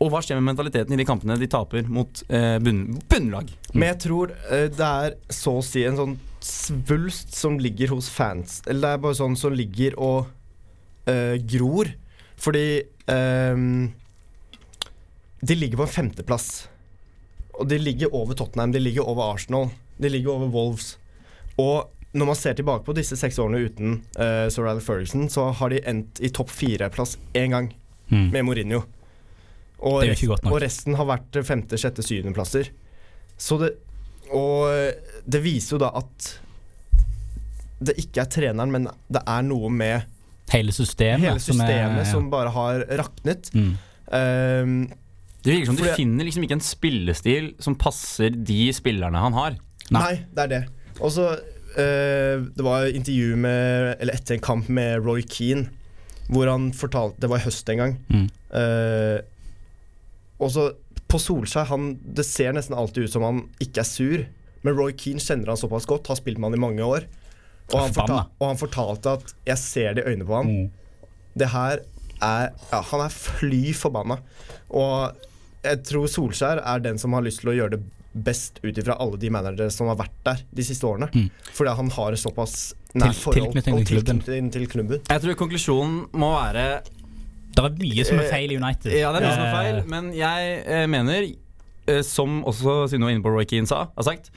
[0.03, 3.51] Og hva skjer med mentaliteten i de kampene de taper mot eh, bunn, bunnlag?
[3.73, 8.09] Men jeg tror eh, det er så å si en sånn svulst som ligger hos
[8.11, 8.59] fans.
[8.67, 10.27] Eller det er bare sånn som ligger og
[11.07, 11.93] eh, gror.
[12.35, 12.65] Fordi
[13.07, 13.93] ehm,
[15.41, 16.49] de ligger på en femteplass.
[17.55, 20.97] Og de ligger over Tottenham, de ligger over Arsenal, de ligger over Wolves.
[21.55, 25.49] Og når man ser tilbake på disse seks årene uten uh, Sir Ralph Ferguson, så
[25.55, 27.71] har de endt i topp fire-plass én gang
[28.05, 28.27] Mm.
[28.29, 28.83] med Mourinho.
[29.85, 32.71] Og, rest- og resten har vært femte, sjette, syvendeplasser.
[33.37, 33.73] Så det
[34.33, 34.71] Og
[35.29, 36.31] det viser jo da at
[37.85, 40.05] det ikke er treneren, men det er noe med
[40.49, 41.25] Hele systemet.
[41.27, 42.11] hele som er- systemet ja.
[42.11, 43.51] som bare har raknet.
[43.53, 43.73] mm.
[44.05, 44.87] Um,
[45.43, 49.55] Det virker som du finner liksom ikke en spillestil som passer de spillerne han har.
[49.91, 50.01] Nei.
[50.01, 50.63] Nei, det er det.
[51.01, 51.25] Og så
[51.77, 55.67] eh, Det var intervju med Eller etter en kamp med Roy Keane,
[56.29, 57.97] hvor han fortalte Det var i høst en gang.
[58.09, 58.29] Mm.
[58.55, 59.19] Eh,
[60.39, 60.69] og så
[61.07, 64.25] på Solskjær han, Det ser nesten alltid ut som han ikke er sur,
[64.65, 67.05] men Roy Keane kjenner han såpass godt, har spilt med han i mange år.
[67.73, 70.49] Og han, fortal, og han fortalte at 'jeg ser det i øynene på han'.
[70.49, 70.71] Mm.
[71.37, 71.79] Det her
[72.21, 74.19] er ja, Han er fly forbanna.
[74.69, 75.15] Og
[75.63, 77.83] jeg tror Solskjær er den som har lyst til å gjøre det
[78.15, 81.09] best ut ifra alle de managere som har vært der de siste årene.
[81.11, 81.29] Mm.
[81.51, 85.01] Fordi han har såpass nært Til- forhold og tilknytning til klubben.
[85.09, 86.81] Jeg tror konklusjonen må være
[87.55, 88.91] Det er mye som er feil i United.
[88.91, 91.27] Ja, det er mye som er Eh, feil, men jeg eh, mener,
[91.87, 94.31] eh, som også Sino inne på Roy Keane sa, har sagt,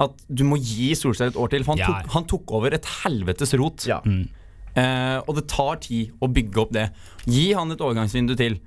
[0.00, 1.64] at du må gi Solskjær et år til.
[1.66, 1.86] For han, Ja.
[2.02, 3.84] tok, han tok over et helvetes rot.
[3.86, 4.00] Ja.
[4.06, 4.24] Mm.
[4.74, 6.86] Eh, og det tar tid å bygge opp det.
[7.28, 8.58] Gi han et overgangsvindu til.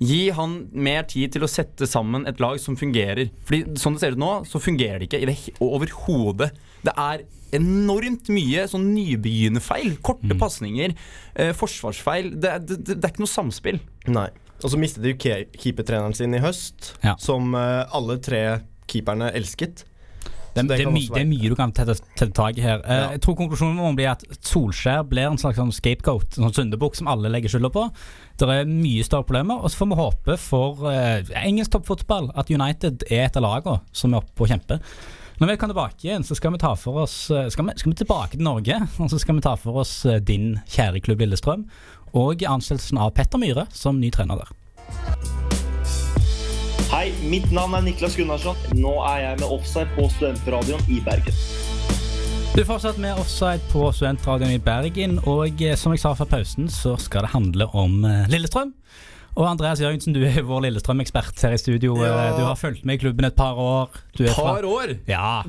[0.00, 3.30] Gi han mer tid til å sette sammen et lag som fungerer.
[3.48, 6.52] Fordi sånn det ser ut nå, så fungerer det ikke i det overhodet.
[6.86, 7.24] Det er
[7.58, 9.96] enormt mye sånn nybegynnerfeil.
[10.04, 10.94] Korte pasninger,
[11.34, 12.34] eh, forsvarsfeil.
[12.40, 13.80] Det, er- det, det, det er ikke noe samspill.
[14.06, 14.28] Nei.
[14.62, 17.16] Og så mistet de keepertreneren sin i høst, Ja.
[17.22, 18.42] som eh, alle tre
[18.90, 19.84] keeperne elsket.
[20.54, 22.80] Det, det det, er my, det er mye du kan tette, tette tak i her.
[22.84, 23.10] Uh, Ja.
[23.14, 26.98] Jeg tror konklusjonen må bli at Solskjær blir en slags sånn scapegoat, en sånn syndebukk
[26.98, 27.84] som alle legger skylda på.
[28.38, 32.50] Det er mye større problemer, og så får vi håpe for uh, engelsk toppfotball at
[32.50, 34.82] United er et av lagene som er oppe og kjemper.
[35.38, 37.92] Når vi kommer tilbake igjen, så skal vi ta for oss eh, skal vi, skal
[37.92, 38.80] vi tilbake til Norge.
[38.98, 41.68] Og så skal vi ta for oss din kjære klubb Lillestrøm
[42.18, 45.47] og ansettelsen av Petter Myhre som ny trener der.
[46.88, 48.56] Hei, mitt navn er Niklas Gunnarsson.
[48.78, 51.36] Nå er jeg med Offside på Studentradioen i Bergen.
[52.54, 56.26] Du er fortsatt med offside på Studentradioen i Bergen, og eh, som jeg sa før
[56.32, 58.72] pausen, så skal det handle om eh, Lillestrøm.
[59.38, 61.94] Og Andreas Jørgensen, du er vår Lillestrøm-ekspert her i studio.
[62.02, 62.14] Ja.
[62.32, 63.92] Eh, Du har fulgt med i klubben et par år.
[64.18, 64.96] Du er fra- Par år!
[65.06, 65.42] Ja.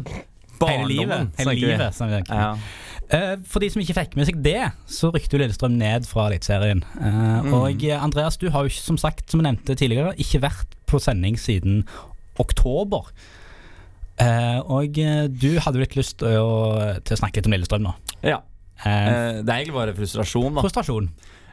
[0.60, 1.32] Hele livet.
[1.39, 2.52] Hele livet som vi Ja.
[3.12, 6.28] Eh, For de som ikke fikk med seg det, så rykte jo Lillestrøm ned fra
[6.30, 6.84] Eliteserien.
[7.00, 7.54] Eh, Mm.
[7.58, 10.76] Og eh, Andreas, du har jo ikke, som sagt, som jeg nevnte tidligere, ikke vært
[10.89, 11.84] på sending siden
[12.39, 13.10] oktober.
[14.19, 14.93] Og
[15.39, 17.95] du hadde jo litt lyst til å, til å snakke litt om Lillestrøm nå.
[18.26, 18.41] ja.
[18.80, 20.62] Eh, det er egentlig bare frustrasjon, da.
[20.63, 21.10] frustrasjon.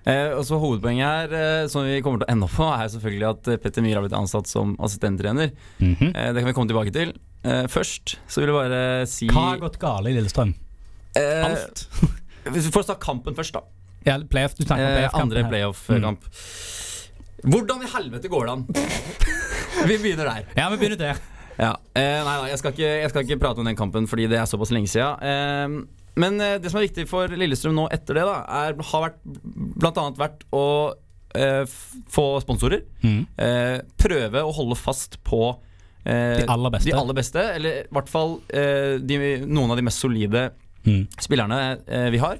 [0.06, 3.26] Eh, og så Hovedpoenget her, eh, som vi kommer til å ende på, er selvfølgelig
[3.32, 5.50] at Petter Myhre har blitt ansatt som assistenttrener.
[5.82, 6.12] Mhm.
[6.12, 7.10] Eh, det kan vi komme tilbake til.
[7.70, 8.78] Først så vil jeg bare
[9.10, 10.54] si Hva har gått galt i Lillestrøm?
[11.18, 11.86] Eh, Alt.
[12.56, 13.64] vi får ta kampen først, da.
[14.06, 16.28] Ja, playoff, du snakker om Eh, playoff-kampen andre playoff-kamp.
[17.46, 18.66] Hvordan i helvete går det an?
[19.90, 20.46] vi begynner der.
[20.56, 21.24] Ja, vi begynner der.
[21.56, 21.70] Ja.
[21.96, 24.36] Eh, nei da, jeg skal, ikke, jeg skal ikke prate om den kampen fordi det
[24.36, 25.22] er såpass lenge siden.
[25.24, 29.04] Eh, men eh, det som er viktig for Lillestrøm nå etter det, da, er, har
[29.06, 29.16] vært,
[29.80, 30.66] blant annet vært å
[31.32, 31.62] eh,
[32.12, 32.84] få sponsorer.
[33.00, 33.22] Mm.
[33.40, 35.40] Eh, prøve å holde fast på
[36.04, 36.90] eh, De aller beste.
[36.90, 40.50] de aller beste, eller i hvert fall eh, de, noen av de mest solide
[40.86, 41.08] Mhm.
[41.20, 42.38] spillerne eh, vi har.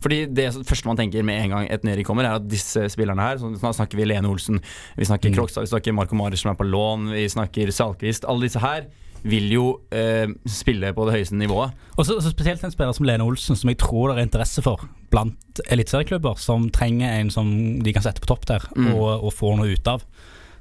[0.00, 3.18] Fordi det første man tenker med en gang et nedrykk kommer, er at disse spillerne
[3.20, 4.60] her så snakker vi Lene Olsen,
[4.96, 5.34] vi snakker Mm.
[5.34, 8.24] Krokstad, vi snakker Marco Marius som er på lån, vi snakker Salkvist.
[8.24, 8.86] Alle disse her
[9.24, 11.72] vil jo eh, spille på det høyeste nivået.
[11.98, 14.62] Og så, så spesielt en spiller som Lene Olsen, som jeg tror det er interesse
[14.62, 17.50] for blant eliteserieklubber, som trenger en som
[17.82, 18.92] de kan sette på topp der, Mm.
[18.94, 20.04] og, og få noe ut av.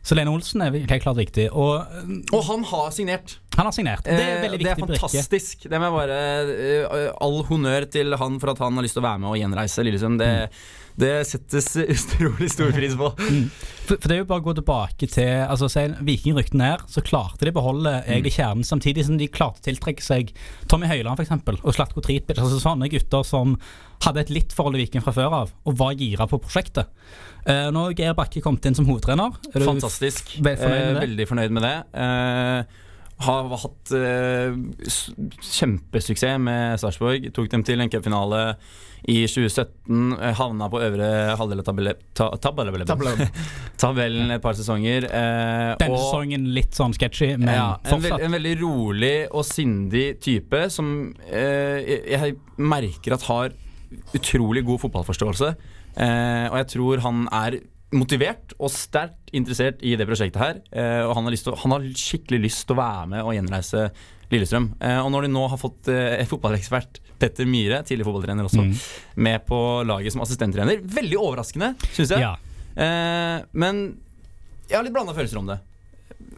[0.07, 1.49] Så Lene Olsen er helt klart viktig.
[1.51, 1.83] Og
[2.31, 3.37] Og han har signert!
[3.57, 4.03] han har signert.
[4.05, 5.63] Det er Eh, veldig det er viktig fantastisk.
[5.67, 6.17] Det må jeg bare
[6.93, 9.39] eh, All honnør til han for at han har lyst til å være med og
[9.41, 10.19] gjenreise Lillesund.
[10.21, 10.86] Det, Mm.
[10.97, 13.11] Det settes utrolig stor pris på.
[13.87, 16.83] For, for det er jo bare å gå tilbake til altså, se, Viking rykte ned,
[16.89, 20.33] så klarte de å beholde egentlig kjernen, samtidig som de klarte å tiltrekke seg
[20.71, 22.41] Tommy Høiland eksempel, og Slatko Tripic.
[22.41, 23.55] Altså sånne gutter som
[24.05, 26.89] hadde et litt forhold til Viking fra før av, og var gira på prosjektet.
[27.47, 29.37] Uh, nå har Geir Bakke kommet inn som hovedtrener.
[29.53, 30.33] Er Fantastisk.
[30.41, 31.77] fornøyd Eh, veldig fornøyd med det.
[32.03, 32.83] Eh,
[33.25, 34.53] har hatt eh,
[35.41, 37.29] kjempesuksess med Sarpsborg.
[37.33, 38.41] Tok dem til en cupfinale
[39.09, 40.17] i 2017.
[40.19, 41.07] eh, Havna på øvre
[41.39, 43.29] halvdel av tabelle, ta, tabelle, Tabellen.
[43.81, 45.05] tabellen et par sesonger.
[45.09, 49.45] eh, Den og- sesongen litt sånn sketchy, men ja, en, veld, en veldig rolig og
[49.45, 53.55] sindig type som eh, jeg, jeg merker at har
[54.17, 55.53] utrolig god fotballforståelse.
[55.97, 57.59] Eh, og jeg tror han er
[57.95, 60.57] motivert og sterkt interessert i det prosjektet her.
[60.75, 63.35] Eh, og han har, lyst til, han har skikkelig lyst til å være med og
[63.37, 63.85] gjenreise
[64.31, 64.65] Lillestrøm.
[64.83, 68.73] Eh, og når de nå har fått eh, fotballekspert Petter Myhre, tidligere fotballtrener også, Mm.
[69.23, 72.19] med på laget som assistenttrener Veldig overraskende, syns jeg.
[72.21, 72.35] Ja.
[72.75, 73.79] Eh, men
[74.67, 75.57] jeg har litt blanda følelser om det.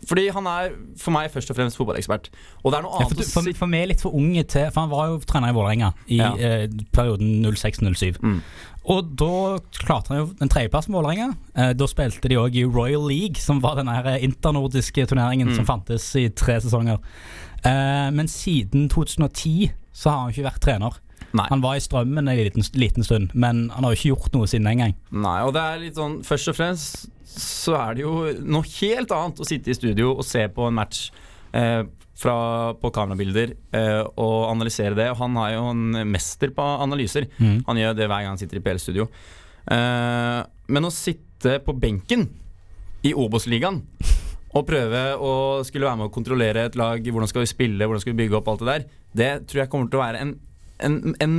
[0.09, 2.29] Fordi han er for meg først og fremst fotballekspert.
[2.63, 4.69] Og det er noe Ja, annet for, du, for, for meg litt for unge til
[4.71, 6.31] For han var jo trener i Vålerenga i Ja.
[6.35, 8.17] eh, perioden 06-07.
[8.23, 8.39] Mm.
[8.89, 11.27] Og da klarte han jo en tredjeplassen med Vålerenga.
[11.55, 15.55] Eh, da spilte de òg i Royal League, som var den eh, internordiske turneringen Mm.
[15.55, 16.97] som fantes i tre sesonger.
[17.65, 20.97] Eh, men siden 2010 så har han ikke vært trener.
[21.33, 21.45] Nei.
[21.51, 24.47] Han var i Strømmen en liten, liten stund, men han har jo ikke gjort noe
[24.49, 24.95] siden den gang.
[25.11, 29.13] Nei, og det er litt sånn Først og fremst så er det jo noe helt
[29.15, 31.09] annet å sitte i studio og se på en match
[31.55, 31.83] eh,
[32.19, 32.35] fra,
[32.79, 35.09] på kamerabilder eh, og analysere det.
[35.13, 37.29] Og han er jo en mester på analyser.
[37.39, 37.61] Mm.
[37.67, 39.07] Han gjør det hver gang han sitter i PL-studio.
[39.69, 40.39] Eh,
[40.73, 42.27] men å sitte på benken
[43.05, 43.79] i Obos-ligaen
[44.49, 45.31] og prøve å
[45.67, 48.39] skulle være med å kontrollere et lag, hvordan skal vi spille, hvordan skal vi bygge
[48.39, 48.85] opp alt det der,
[49.19, 50.33] det tror jeg kommer til å være en,
[50.85, 51.37] en, en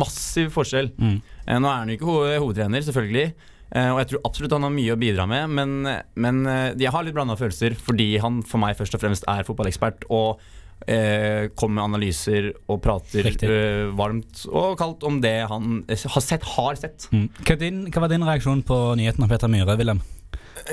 [0.00, 0.90] massiv forskjell.
[0.96, 1.18] Mm.
[1.44, 3.54] Eh, Nå er han jo ikke ho hovedtrener, selvfølgelig.
[3.74, 5.74] Eh, Og jeg tror absolutt han har mye å bidra med, men,
[6.16, 9.46] men eh, jeg har litt blanda følelser fordi han for meg først og fremst er
[9.48, 10.40] fotballekspert og
[10.86, 16.24] eh, kommer med analyser og prater eh, varmt og kaldt om det han eh, har
[16.24, 16.46] sett.
[16.56, 17.08] Har sett.
[17.12, 17.26] Mm.
[17.42, 20.04] Hva, din, hva var din reaksjon på nyheten av Peter Myhre, Wilhelm?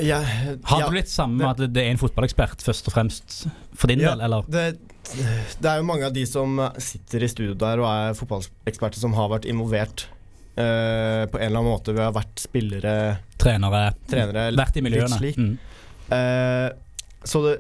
[0.02, 0.18] Ja,
[0.66, 3.36] Har ja, du litt samme med at det er en fotballekspert, først og fremst
[3.78, 4.48] for din Ja, del, eller?
[4.50, 4.64] Det,
[5.62, 9.14] det er jo mange av de som sitter i studio der og er fotballeksperter, som
[9.16, 10.08] har vært involvert
[10.56, 12.96] eh, på en eller annen måte ved å ha vært spillere,
[13.42, 15.20] Trenere, trenere vært i miljøene.
[15.20, 15.38] slik.
[15.38, 15.56] Mm.
[16.06, 16.70] Uh,
[17.26, 17.54] så det,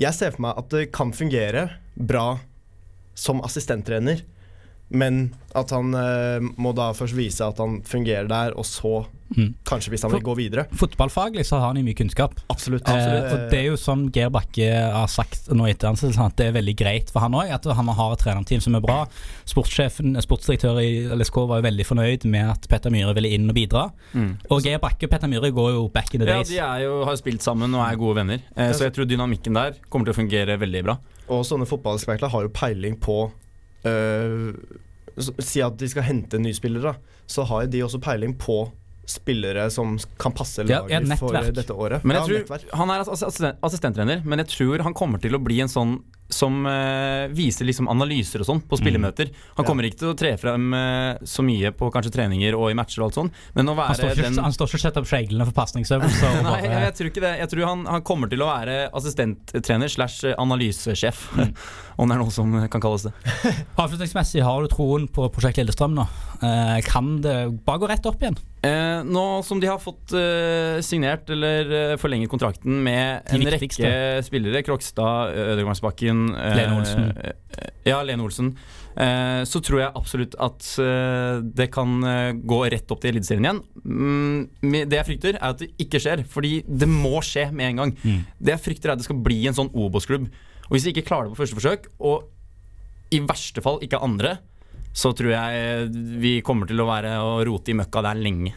[0.00, 2.40] jeg ser for meg at det kan fungere bra
[3.18, 4.22] som assistenttrener,
[4.90, 9.52] men at han uh, må da først vise at han fungerer der, og så Mm.
[9.68, 10.64] kanskje hvis han vil gå videre.
[10.74, 12.34] Fotballfaglig så har han jo mye kunnskap.
[12.50, 12.88] Absolutt.
[12.90, 16.48] Eh, og det er jo som Geir Bakke har sagt nå etter ansettelsen, at det
[16.50, 17.52] er veldig greit for han òg.
[17.54, 19.04] At han har et trenerteam som er bra.
[19.50, 23.56] Sportssjefen, sportsdirektør i LSK var jo veldig fornøyd med at Petter Myhre ville inn og
[23.58, 23.86] bidra.
[24.50, 26.42] Og Geir Bakke og Petter Myhre går jo back in the Ja.
[26.42, 29.54] De er jo, har spilt sammen og er gode venner, eh, så jeg tror dynamikken
[29.54, 30.98] der kommer til å fungere veldig bra.
[31.30, 33.30] Og sånne fotballeksperter har jo peiling på
[33.86, 34.52] øh,
[35.20, 37.24] Si at de skal hente nye spillere, da.
[37.28, 38.62] Så har de også peiling på
[39.10, 42.06] spillere som kan passe laget ja, for dette året.
[42.06, 42.70] Men ja, jeg tror.
[42.80, 45.98] Han er assistent, assistenttrener, men jeg tror han kommer til å bli en sånn
[46.30, 49.32] som uh, viser liksom analyser og sånn på spillemøter.
[49.56, 49.66] Han Ja.
[49.66, 53.02] kommer ikke til å tre frem uh, så mye på kanskje treninger og i matcher
[53.02, 55.10] og alt sånn, men å Han står ikke, den han står ikke og setter opp
[55.10, 56.36] skjeglene for pasningsøvelser.
[56.46, 57.32] Nei, bare- jeg tror ikke det.
[57.42, 61.26] Jeg tror han, han kommer til å være assistenttrener slash analysesjef.
[62.00, 63.12] Om det er noe som kan kalles det.
[63.82, 66.06] Avslutningsmessig, har du troen på Prosjekt Lillestrøm nå?
[66.40, 68.38] Uh, kan det bare gå rett opp igjen?
[68.60, 73.46] Eh, nå som de har fått eh, signert eller eh, forlenget kontrakten med De en
[73.48, 73.88] viktigste.
[73.88, 77.06] rekke spillere, Krokstad, Ødegangsbakken eh, Lene Olsen.
[77.16, 78.50] eh, ja, Lene Olsen.
[79.00, 80.66] Eh, så tror jeg absolutt at
[81.56, 81.94] det kan
[82.44, 83.62] gå rett opp til Eliteserien igjen.
[83.80, 86.26] Mm, det jeg frykter, er at det ikke skjer.
[86.28, 87.94] Fordi det må skje med en gang.
[88.04, 88.20] Mm.
[88.36, 90.28] Det jeg frykter, er at det skal bli en sånn Obos-klubb.
[90.68, 92.28] Og hvis de ikke klarer det på første forsøk, og
[93.10, 94.36] i verste fall ikke andre,
[94.92, 95.86] så tror jeg
[96.20, 98.56] vi kommer til å være og rote i møkka der lenge.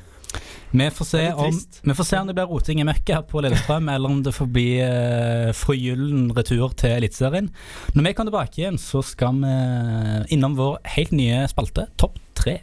[0.73, 3.43] Vi får, se Det om, vi får se om det blir roting i møkka på
[3.45, 7.51] Lillestrøm, eller om det får bli eh, forgyllen retur til Eliteserien.
[7.93, 9.53] Når vi kommer tilbake igjen, så skal vi
[10.33, 12.57] innom vår helt nye spalte, Topp tre.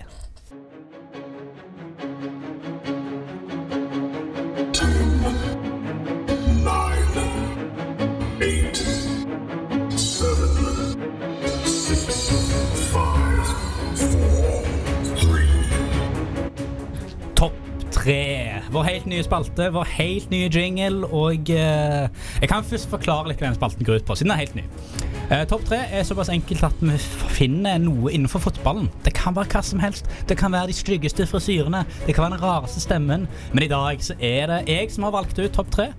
[18.10, 18.62] 3.
[18.74, 21.06] Vår helt nye spalte, vår helt nye jingle.
[21.14, 22.08] Og eh,
[22.42, 24.56] jeg kan først forklare litt hva den spalten går ut på, siden den er helt
[24.58, 24.64] ny.
[25.30, 26.96] Eh, Topp tre er såpass enkelt at vi
[27.36, 28.90] finner noe innenfor fotballen.
[29.04, 30.10] Det kan være hva som helst.
[30.26, 31.84] Det kan være de styggeste frisyrene.
[32.06, 33.28] Det kan være den rareste stemmen.
[33.52, 35.92] Men i dag så er det jeg som har valgt ut topp tre.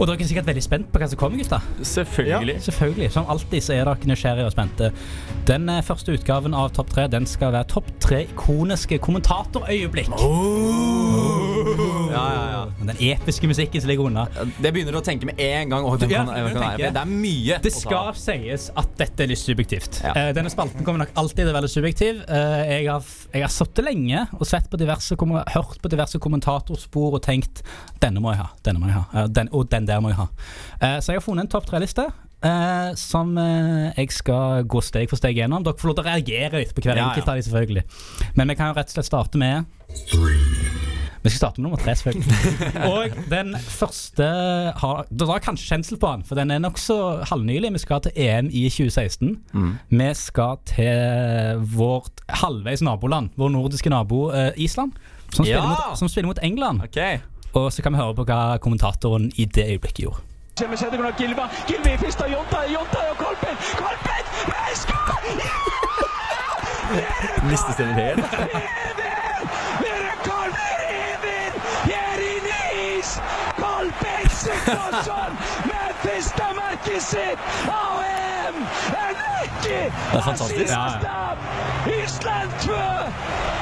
[0.00, 1.58] Og dere er sikkert veldig spent på hva som kommer, gutta.
[1.84, 2.56] Selvfølgelig.
[2.64, 3.10] Selvfølgelig.
[3.12, 4.88] Som alltid så er dere nysgjerrige og spente.
[5.48, 10.14] Den eh, første utgaven av Topp tre Den skal være topp tre ikoniske kommentatorøyeblikk.
[12.10, 12.60] Ja, ja, ja.
[12.80, 14.24] Den episke musikken som ligger unna.
[14.58, 15.84] Det begynner du å tenke med en gang.
[15.84, 16.90] Ja, kan, kan være?
[16.94, 20.00] det er mye Det skal sies at dette er litt subjektivt.
[20.04, 20.14] Ja.
[20.16, 22.22] Uh, denne spalten kommer nok alltid til å være litt subjektiv.
[22.24, 25.18] Uh, jeg har, jeg har sittet lenge og sett på diverse,
[25.54, 27.62] hørt på diverse kommentatorspor og tenkt
[28.00, 30.20] denne må jeg ha, denne må jeg ha, uh, den, og den der må jeg
[30.22, 30.28] ha.
[30.80, 32.08] Eh, så jeg har funnet en topp tre-liste.
[32.40, 35.60] Uh, som uh, jeg skal gå steg for steg gjennom.
[35.60, 37.82] Dere får lov til å reagere litt på hver Ja, enkelt av de selvfølgelig.
[38.38, 39.66] Men vi kan jo rett og slett starte med
[41.20, 42.38] Vi skal starte med nummer tre, selvfølgelig.
[42.88, 44.28] og den første
[44.80, 46.96] har Dere har kanskje kjensel på den, for den er nokså
[47.28, 47.74] halvnylig.
[47.76, 49.36] Vi skal til EM i 2016.
[49.52, 49.74] Mm.
[49.92, 54.96] Vi skal til vårt halvveis naboland, vår nordiske nabo uh, Island.
[55.28, 55.68] Som spiller, Ja!
[55.68, 56.88] mot, som spiller mot England.
[56.88, 56.96] Ok.
[57.52, 60.20] Og så kan vi høre på hva kommentatoren i det øyeblikket gjorde.
[61.18, 61.48] Gilva.
[61.68, 63.56] Gilva i Jonta, Jonta og Kolben.
[63.80, 64.24] Kolben!
[64.48, 65.40] Nei, skål!
[67.94, 68.24] Helt.
[79.64, 80.70] Det er fantastisk.
[80.70, 80.86] Ja.
[82.04, 83.59] Island 2!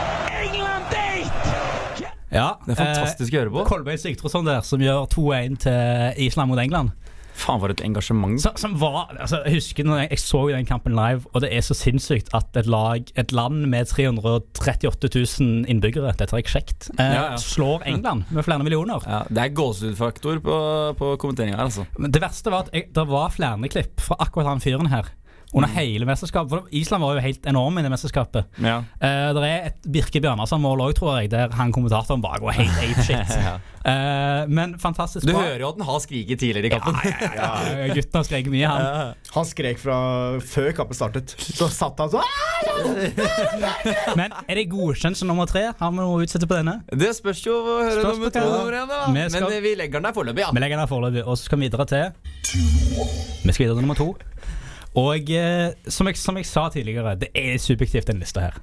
[2.31, 2.35] England 8!
[2.37, 3.61] Ja, Det er fantastisk å høre på.
[3.65, 6.91] Eh, Kolbein Sigtrosson der, som gjør 2-1 til Island mot England.
[7.39, 8.35] Faen, for et engasjement.
[8.43, 11.53] Så, som var, altså, jeg husker når jeg, jeg så den kampen live, og det
[11.55, 16.51] er så sinnssykt at et lag, et land med 338 000 innbyggere, dette har jeg
[16.51, 17.37] sjekket, eh, Ja, ja.
[17.39, 19.07] slår England med flere millioner.
[19.07, 20.59] Ja, det er gåsehudfaktor på,
[20.99, 21.87] på kommenteringa her, altså.
[21.99, 25.07] Men det verste var at jeg, det var flere klipp fra akkurat han fyren her.
[25.57, 26.51] Under hele mesterskapet.
[26.53, 28.45] For Island var jo helt enorm i det mesterskapet.
[28.61, 28.83] Ja.
[29.01, 32.83] Uh, det er et Birke Bjørnarsson-mål òg, tror jeg, der han kommentatoren bare går helt
[32.85, 33.37] apeshit.
[33.49, 33.55] Ja.
[34.45, 36.99] uh, men fantastisk Du hører jo at han har skriket tidligere i kampen.
[37.09, 37.95] Ja, ja, ja.
[37.97, 39.15] Gutten har skreket mye, han.
[39.33, 39.97] Han skrek fra
[40.45, 41.33] før kampen startet.
[41.39, 42.27] Så satt han sånn
[44.19, 45.69] Men er det godkjent som nummer tre?
[45.79, 46.79] Har vi noe å utsette på denne?
[46.93, 48.45] Det spørs jo å høre Spørs nummer to.
[49.15, 50.51] Vi skal- Men eh, vi legger den der foreløpig, ja.
[50.53, 52.13] Vi legger den der foreløpig, og så skal vi videre til
[53.47, 54.11] Vi skal videre til nummer to.
[54.97, 58.55] Og eh, som, jeg, som jeg sa tidligere, det er subjektivt, den lista her.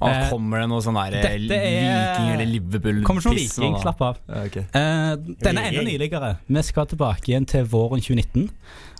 [0.00, 3.38] Å, Eh, kommer det noe sånn der eh, er- Viking eller Liverpool-piss Kommer ikke noe
[3.40, 4.18] Viking, slapp av.
[4.28, 4.56] Ja, ok.
[4.60, 6.30] Eh, denne er enda nyligere.
[6.52, 8.50] Vi skal tilbake igjen til våren 2019.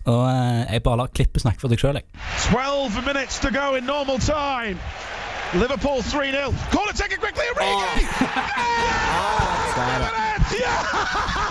[0.08, 2.08] Og eh, jeg bare lar klippet snakke for deg sjøl, jeg.
[2.48, 4.78] 12 minutes to go in normal time.
[5.52, 6.54] Liverpool 3-0.
[6.72, 8.06] Corner taken quickly, Origi!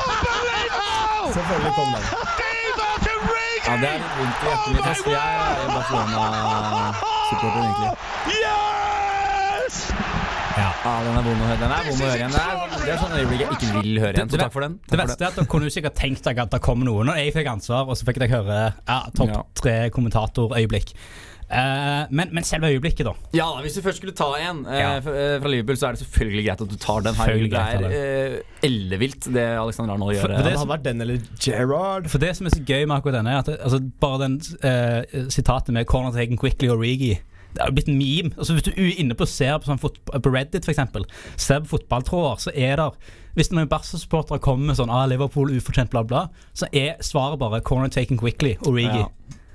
[0.09, 1.33] Unbelievable!
[1.33, 2.03] Selvfølgelig kom den.
[3.69, 7.89] Ja, det er vondt i hjertet mitt, ass, jeg er Barcelona-supporter, egentlig.
[8.39, 9.75] Yes!
[10.59, 10.69] Ja,
[11.05, 11.59] den er vond å høre.
[11.61, 12.33] Den er vond å høre igjen.
[12.33, 14.31] Det er, det er sånn øyeblikk jeg ikke vil høre igjen.
[14.33, 14.73] Så takk for den.
[14.81, 17.11] Det Takk det verste er at dere kunne sikkert tenkt dere at det kom noen.
[17.13, 19.43] Og jeg fikk ansvar, og så fikk dere høre ja, topp Ja.
[19.61, 20.89] tre kommentatorøyeblikk.
[21.49, 23.13] Eh, men, men selve øyeblikket, da.
[23.33, 24.99] Ja, hvis du først skulle ta en uh, Ja.
[25.01, 27.15] fra, Liverpool, så er det selvfølgelig greit at du tar den.
[27.15, 30.21] her Det er uh, ellevilt, det Alexander Arnold gjør.
[30.21, 32.09] For- for det Det hadde vært den eller Gerrard.
[32.09, 34.41] For det som er så gøy med akkurat denne, er at det, altså, bare den
[34.63, 37.17] eh, sitatet med 'corner taken quickly' og Rigi
[37.53, 38.29] det har blitt en meme.
[38.37, 41.65] Altså, hvis du er inne på ser på, sånn på Reddit, for eksempel, ser på
[41.73, 42.91] fotballtråder, så er det
[43.35, 47.61] Hvis noen Barca-supportere kommer med sånn ah, 'Liverpool ufortjent', bla, bla, så er svaret bare
[47.61, 48.99] 'corner taken quickly' og Rigi.
[48.99, 49.05] Ja.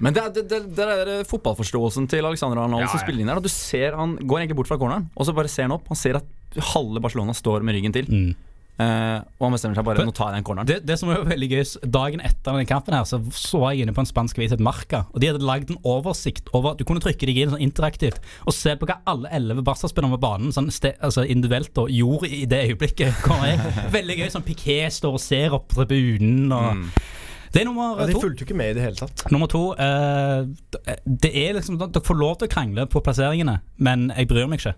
[0.03, 3.39] Men det er, det, det, er fotballforståelsen til Alexander Arnold Ja, som spiller inn her.
[3.39, 5.87] Og du ser Han går egentlig bort fra corneren, og så bare ser han opp.
[5.93, 8.11] Han ser at halve Barcelona står med ryggen til.
[8.11, 8.35] Mm.
[8.75, 10.67] Uh, og han bestemmer seg bare For- Nå tar jeg den corneren.
[10.67, 11.61] Det, det som var veldig gøy
[11.95, 15.05] Dagen etter den kampen her Så så jeg inne på en spansk avis et Marca
[15.15, 18.57] Og de hadde lagd en oversikt over Du kunne trykke deg inn sånn interaktivt Og
[18.57, 22.43] se på hva alle 11 Barca-spillere på banen Sånn ste, altså individuelt da, gjorde i
[22.51, 23.23] det øyeblikket
[23.95, 26.89] Veldig gøy Sånn Piqué står og ser opp tribunen og Mm.
[27.55, 28.21] Det er nummer Ja, de to.
[28.25, 29.25] fulgte jo ikke med i det hele tatt.
[29.31, 30.43] Nummer to eh,
[31.07, 34.59] Det er liksom Dere får lov til å krangle på plasseringene Men jeg bryr meg
[34.59, 34.75] ikke.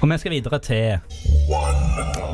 [0.00, 0.98] Og vi skal videre til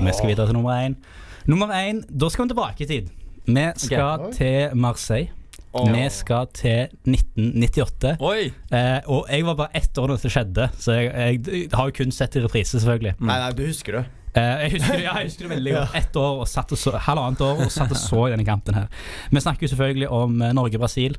[0.03, 0.99] Vi skal videre til nummer én
[1.47, 3.07] Nummer én, da skal vi tilbake i tid.
[3.47, 4.33] Vi skal okay.
[4.37, 5.31] til Marseille.
[5.73, 8.51] Vi skal til 1998 Oi!
[8.75, 11.91] eh, Og jeg var bare ett år da det skjedde Så jeg, jeg, jeg har
[11.91, 13.15] jo kun sett i reprise selvfølgelig.
[13.23, 14.05] Nei, nei, du husker det.
[14.35, 15.97] Eh, jeg, husker, ja, jeg husker det veldig godt.
[15.99, 18.77] Ett år og satt og så, halvannet år og satt og så i denne kampen
[18.79, 18.87] her.
[19.31, 21.16] Vi snakker jo selvfølgelig om eh, Norge-Brasil.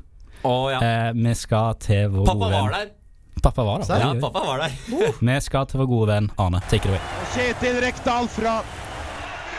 [0.48, 0.78] Å ja.
[0.82, 2.92] Eh, vi skal til vår Pappa gode venn var der.
[3.42, 4.00] Pappa var der.
[4.02, 4.78] Ja, pappa var der.
[5.20, 6.62] Vi skal til vår gode venn Arne.
[6.70, 7.02] Take it away.
[7.34, 8.56] Kjetil Rekdal fra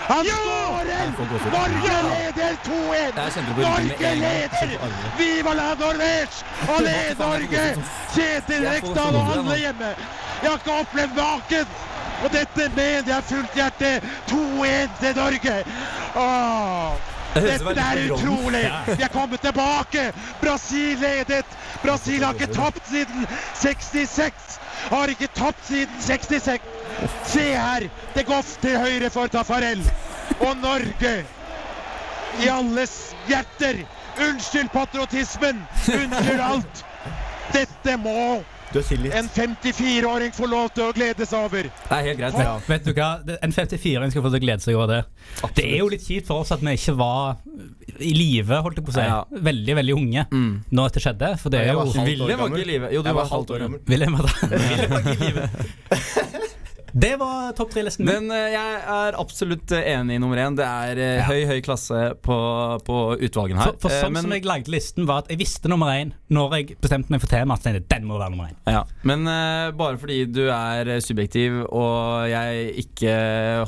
[0.04, 1.13] Han skårer!
[1.54, 3.13] Norge leder 2-1!
[3.16, 4.98] Jeg kjente det på ryggen med Norge leder!
[5.22, 6.44] Viva la Norvège!
[6.74, 7.63] Og led Norge!
[8.18, 9.94] Kjetil Rekdal og alle hjemme.
[10.42, 11.78] Jeg har ikke opplevd maken!
[12.23, 13.95] Og dette mener jeg fullt hjerte.
[14.30, 15.58] 2-1 til Norge.
[16.15, 17.10] Åh.
[17.34, 18.65] Dette er utrolig!
[18.88, 20.12] Vi er kommet tilbake!
[20.41, 21.56] Brasil ledet!
[21.82, 23.26] Brasil har ikke tapt siden
[23.58, 24.60] 66!
[24.91, 26.62] Har ikke tapt siden 66!
[27.26, 27.88] Se her!
[28.13, 29.82] Det går til høyre for Tafarel.
[30.39, 31.15] Og Norge
[32.43, 33.82] i alles hjerter.
[34.30, 35.66] Unnskyld patriotismen!
[35.89, 36.86] Unnskyld alt!
[37.53, 38.43] Dette må.
[38.74, 41.67] En 54-åring får lov til å glede seg over.
[41.69, 42.38] Det er helt greit.
[42.41, 42.53] Ja.
[42.67, 43.09] Vet du hva?
[43.45, 45.01] En 54-åring skal få til å glede seg over det.
[45.59, 47.38] Det er jo litt kjipt for oss at vi ikke var
[47.99, 49.05] i live, holdt jeg på å si.
[49.05, 49.19] Ja.
[49.49, 50.63] Veldig, veldig unge Mm.
[50.71, 51.30] når dette skjedde.
[51.41, 52.89] For det er jo år var ikke i live.
[52.93, 53.80] Jo, du var var halvt år gammel.
[53.88, 55.49] William var ikke i live.
[56.94, 58.28] Det var topp tre-listen min.
[58.28, 60.58] Men eh, jeg er absolutt eh, enig i nummer én.
[60.60, 61.26] Det er ja.
[61.30, 62.38] høy, høy klasse på,
[62.86, 63.74] på utvalgene her.
[63.74, 66.14] For, for Eh, sånn men, som jeg lagde listen, var at jeg visste nummer én
[66.34, 67.68] når jeg bestemte meg for temaet.
[67.89, 68.58] Den må være nummer én.
[68.70, 68.84] ja.
[69.08, 73.14] men uh, bare fordi du er eh, subjektiv og jeg ikke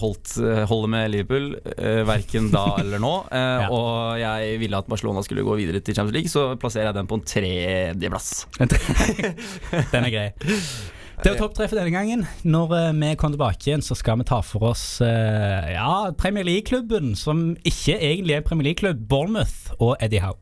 [0.01, 3.69] holdt, eh, holder med Liverpool, uh, verken da eller nå, uh, Ja.
[3.71, 7.09] og jeg ville at Barcelona skulle gå videre til Champions League, så plasserer jeg den
[7.09, 8.31] på en tredjeplass.
[9.93, 10.27] Den er grei.
[11.23, 12.25] Det var topp tre for denne gangen.
[12.43, 16.45] Når eh, vi kommer tilbake igjen, så skal vi ta for oss eh, ja, Premier
[16.47, 20.41] League-klubben, som ikke egentlig er Premier League-klubb, Bournemouth og Eddie Howe.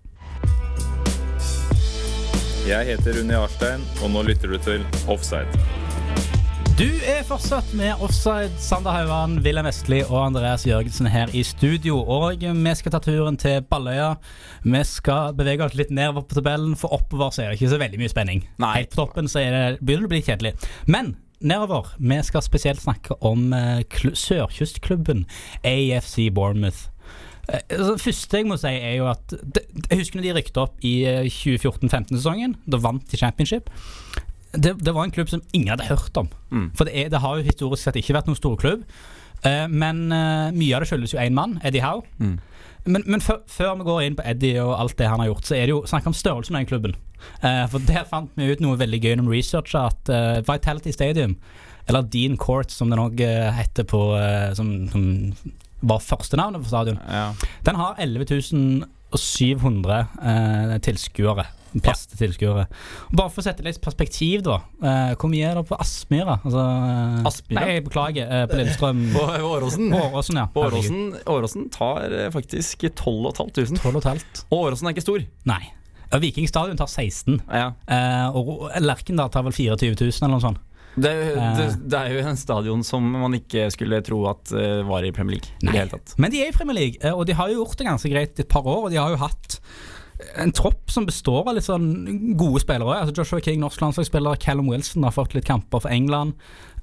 [2.68, 5.83] Jeg heter Unni Arstein, og nå lytter du til Offside.
[6.74, 12.00] Du er fortsatt med Offside, Sander Hauan, Wilhelm Vestli og Andreas Jørgensen her i studio.
[12.02, 14.16] Og vi skal ta turen til Balløya.
[14.66, 17.80] Vi skal bevege oss litt nedover på tabellen, for oppover så er det ikke så
[17.84, 18.42] veldig mye spenning.
[18.64, 18.72] Nei.
[18.80, 20.54] Helt på toppen så det, begynner det å bli kjedelig.
[20.90, 21.14] Men
[21.46, 25.28] nedover, vi skal spesielt snakke om eh, kl- sørkystklubben
[25.62, 26.88] AFC Bournemouth.
[27.52, 29.38] Eh, altså, Det første jeg må si, er jo at
[29.92, 32.58] Jeg husker når de rykte opp i eh, 2014-15-sesongen.
[32.66, 33.70] Da vant de championship.
[34.54, 36.30] Det, det var en klubb som ingen hadde hørt om.
[36.52, 36.72] Mm.
[36.78, 38.84] For det, er, det har jo historisk sett ikke vært noen storklubb.
[39.44, 42.06] Uh, men uh, mye av det skyldes jo én mann, Eddie Howe.
[42.22, 42.38] Mm.
[42.86, 43.42] Men, men før,
[43.80, 45.84] vi går inn på Eddie og alt det han har gjort, så er det jo
[45.88, 46.96] snakk om størrelsen på den klubben.
[47.44, 50.92] Uh, for der fant vi ut noe veldig gøy når vi researcha at uh, Vitality
[50.96, 51.38] Stadium,
[51.88, 53.20] eller Dean Court som det nok
[53.58, 55.02] heter på eh, som, som
[55.84, 57.26] var førstenavnet på stadion, Ja.
[57.68, 58.24] den har 11
[59.20, 60.78] 700 uh,
[61.82, 62.68] Plass til tilskuere.
[63.16, 64.60] Bare for å sette litt perspektiv, da.
[64.84, 66.36] eh, hvor mye er det på Aspmyra?
[66.46, 67.64] Altså, eh, Aspmyra?
[67.66, 68.28] Nei, beklager.
[68.30, 69.00] eh, på Lillestrøm.
[69.16, 69.94] På Åråsen.
[69.98, 70.46] Åråsen, ja.
[70.54, 73.80] På Åråsen, Åråsen tar faktisk 12 500.
[73.82, 74.46] 12 500.
[74.52, 75.26] Og Åråsen er ikke stor.
[75.50, 75.64] Nei.
[76.22, 77.40] Viking stadion tar 16.
[77.50, 77.72] Ja.
[77.90, 80.62] eh, og Lerkendal tar vel 24 000, eller noe sånt.
[80.94, 81.10] Det,
[81.58, 84.52] det, det er jo en stadion som man ikke skulle tro at
[84.86, 85.50] var i Premier League.
[85.64, 86.14] I det hele tatt.
[86.22, 88.48] Men de er i Premier League, og de har jo gjort det ganske greit et
[88.52, 88.84] par år.
[88.86, 89.58] Og de har jo hatt
[90.42, 93.00] en tropp som består av litt sånn gode spillere.
[93.04, 94.40] Altså Joshua King, norsk landslagsspiller.
[94.42, 96.34] Callum Wilson har fått litt kamper for England.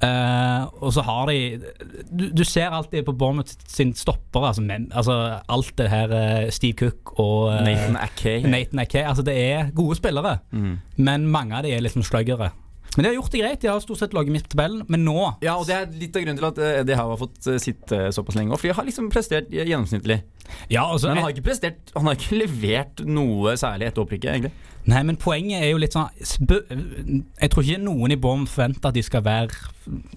[0.01, 1.61] Uh, og så har de
[2.09, 4.47] Du, du ser alltid på Bournemouth sin stopper.
[4.49, 5.17] Altså, men, altså
[5.49, 8.43] alt det her eh, Steve Cook og uh, Nathan Ackay.
[8.49, 8.81] Nathan.
[9.05, 10.79] Altså det er gode spillere, Mm.
[10.97, 12.51] men mange av de er sånn sluggere.
[12.97, 13.61] Men de har gjort det greit.
[13.63, 16.17] De har stort sett ligget midt på tabellen, men nå Ja, og det er litt
[16.17, 18.57] av grunnen til at de Eddie Howe har fått eh, sitte såpass lenge.
[18.59, 20.23] For de har liksom prestert eh, gjennomsnittlig.
[20.69, 24.33] ja, altså, Men han har ikke prestert Han har ikke levert noe særlig etter opprykket,
[24.35, 24.53] egentlig.
[24.91, 28.97] Nei, men poenget er jo litt sånn Jeg tror ikke noen i Bournemouth forventer at
[28.97, 29.53] de skal være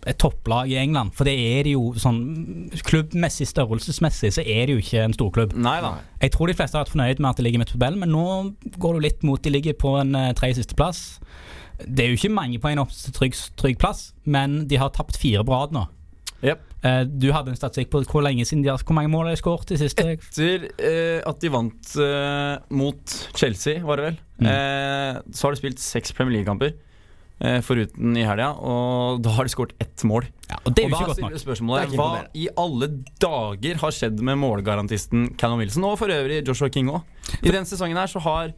[0.07, 1.13] et topplag i England.
[1.17, 2.21] For det er de jo sånn
[2.87, 5.53] Klubbmessig, størrelsesmessig, så er det jo ikke en storklubb.
[5.59, 5.97] Nei da.
[6.23, 8.13] Jeg tror de fleste har vært fornøyd med at de ligger midt på tabellen, men
[8.15, 8.25] nå
[8.79, 11.03] går det jo litt mot De ligger på en tredje sisteplass.
[11.79, 15.17] Det er jo ikke mange poeng opp til trygg, trygg plass, men de har tapt
[15.19, 15.87] fire på rad nå.
[16.43, 16.59] Yep.
[16.83, 19.37] Uh, du hadde en statistikk på hvor lenge siden de har Hvor mange mål har
[19.37, 20.03] de skåret i siste?
[20.03, 24.47] Etter uh, at de vant uh, mot Chelsea, var det vel, Mm.
[24.49, 26.73] eh, så har de spilt seks Premier League-kamper.
[27.39, 30.25] Eh, foruten i helga, og da har de skåret ett mål.
[30.49, 31.35] Ja, og det er jo ikke godt nok.
[31.41, 32.87] spørsmålet ikke Hva i alle
[33.21, 37.01] dager har skjedd med målgarantisten Callum Wilson, og for øvrig Joshua King òg?
[37.43, 38.53] I denne sesongen her så har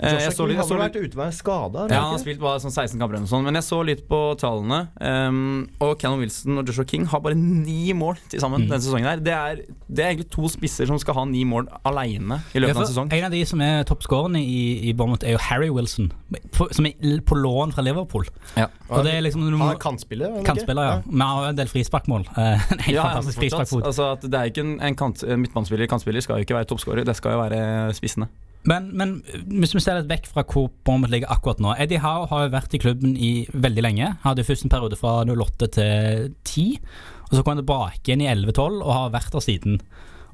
[0.00, 1.86] eh, Joshua jeg så litt, jeg har så vel litt vært ute med skada?
[1.90, 4.08] ja, han har spilt bare sånn 16 kamper eller noe sånt, men jeg så litt
[4.08, 4.88] på tallene.
[5.00, 8.68] um, og Cannon Wilson og Joshua King har bare ni mål til sammen Mm.
[8.70, 9.04] denne sesongen.
[9.08, 9.56] her Det er,
[9.88, 12.88] det er egentlig to spisser som skal ha ni mål aleine i løpet av en
[12.88, 13.12] sesong.
[13.12, 16.12] En av de som er toppskårerne i, i Bournemouth, er jo Harry Wilson.
[16.52, 18.24] På, som er på lån fra Liverpool.
[18.56, 18.66] Ja.
[18.90, 20.28] Og det er liksom du må- Han kan spille.
[20.44, 21.02] Kantspiller, ja.
[21.06, 22.26] Men har jo en del frisparkmål.
[22.36, 23.84] Eh, en helt Ja, fantastisk frisparkfot.
[23.84, 27.04] altså det er ikke en, en, kant, en midtbanespiller kantspiller skal jo ikke være toppskårer,
[27.04, 28.28] det skal jo være spissene.
[28.68, 29.16] Men, men
[29.58, 32.52] hvis vi ser litt vekk fra hvor Bournemouth ligger akkurat nå Eddie Howe har jo
[32.52, 34.12] vært i klubben i veldig lenge.
[34.22, 36.78] Hadde først en periode fra 08 til 10.
[37.26, 39.80] Og så kom han tilbake igjen i 11-12 og har vært der siden.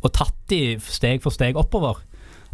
[0.03, 2.03] Og tatt de steg for steg oppover.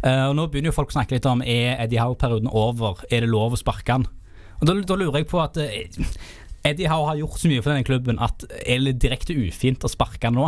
[0.05, 3.03] Uh, og Nå begynner jo folk å snakke litt om er Eddie Howe-perioden over.
[3.09, 4.07] Er det lov å sparke han?
[4.61, 6.11] Og Da, da lurer jeg på at uh,
[6.65, 9.91] Eddie Howe har gjort så mye for denne klubben at er det direkte ufint å
[9.91, 10.47] sparke han nå?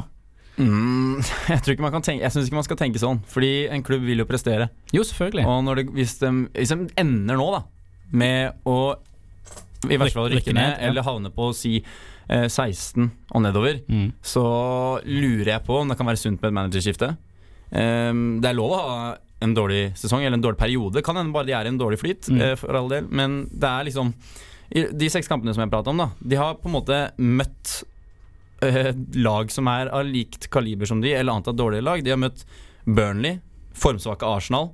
[0.58, 1.20] Mm,
[1.54, 3.84] jeg tror ikke man kan tenke Jeg syns ikke man skal tenke sånn, fordi en
[3.86, 4.70] klubb vil jo prestere.
[4.96, 5.46] Jo, selvfølgelig.
[5.46, 7.64] Og når det, hvis, de, hvis de ender nå da
[8.18, 8.78] med å
[9.88, 13.06] i hvert fall Rykke ned, eller havne på si eh, 16
[13.36, 14.08] og nedover, Mm.
[14.26, 14.42] så
[15.06, 17.12] lurer jeg på om det kan være sunt med et managerskifte.
[17.78, 18.98] Ehm, det er lov å ha
[19.46, 21.04] en dårlig sesong eller en dårlig periode.
[21.06, 22.42] Kan hende bare de er i en dårlig flyt, Mm.
[22.42, 23.06] eh, for all del.
[23.12, 24.14] Men det er liksom
[24.98, 27.84] De seks kampene som jeg prater om, da de har på en måte møtt
[28.66, 28.92] eh,
[29.22, 32.04] lag som er av likt kaliber som de, eller antatt dårligere lag.
[32.06, 32.46] De har møtt
[32.86, 33.40] Burnley,
[33.78, 34.72] formsvake Arsenal.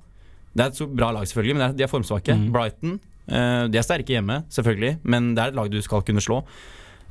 [0.53, 2.35] Det er et så bra lag, selvfølgelig, men det de er formsvake.
[2.37, 2.51] Mm.
[2.53, 2.99] Brighton.
[3.27, 6.43] eh, de er sterke hjemme, selvfølgelig, men det er et lag du skal kunne slå.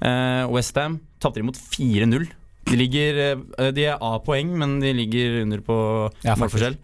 [0.02, 2.24] Uh, Westham, tapte de mot 4-0.
[2.70, 5.76] De ligger eh, De er A-poeng, men de ligger under på
[6.24, 6.76] Ja, målforskjell.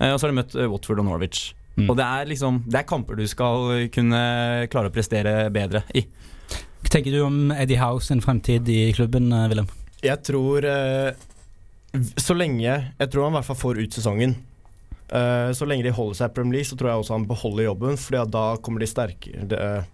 [0.00, 1.52] Eh, Og så har de møtt eh, Watford og Norwich.
[1.76, 1.86] Mm.
[1.88, 4.22] Og det er liksom Det er kamper du skal kunne
[4.72, 6.04] klare å prestere bedre i.
[6.80, 9.50] Hva tenker du om Eddie Howe sin fremtid i klubben, Willem?
[9.50, 9.72] Wilhelm?
[10.00, 11.10] Jeg tror eh,
[12.16, 14.36] Så lenge Jeg tror han i hvert fall får ut sesongen.
[15.12, 17.66] Eh, så lenge de holder seg i Premier League, så tror jeg også han beholder
[17.68, 19.90] jobben, Fordi da kommer de sterkere eh,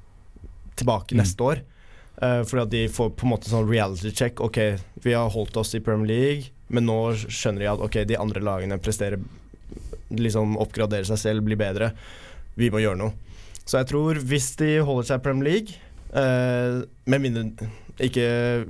[0.76, 1.22] tilbake Mm.
[1.24, 1.64] neste år.
[2.16, 4.38] Fordi at de får på en måte sånn reality check.
[4.40, 4.56] Ok,
[5.04, 8.40] vi har holdt oss i Premier League, men nå skjønner de at ok, de andre
[8.40, 9.20] lagene presterer
[10.08, 11.90] Liksom oppgraderer seg selv, blir bedre.
[12.56, 13.12] Vi må gjøre noe.
[13.66, 15.74] Så jeg tror hvis de holder seg i Premier League,
[16.12, 18.24] eh, med mindre ikke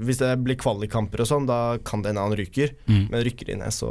[0.07, 2.75] Hvis det blir kvalikkamper og sånn, da kan det hende han ryker.
[2.87, 3.07] Mm.
[3.11, 3.91] Men rykker de ned, så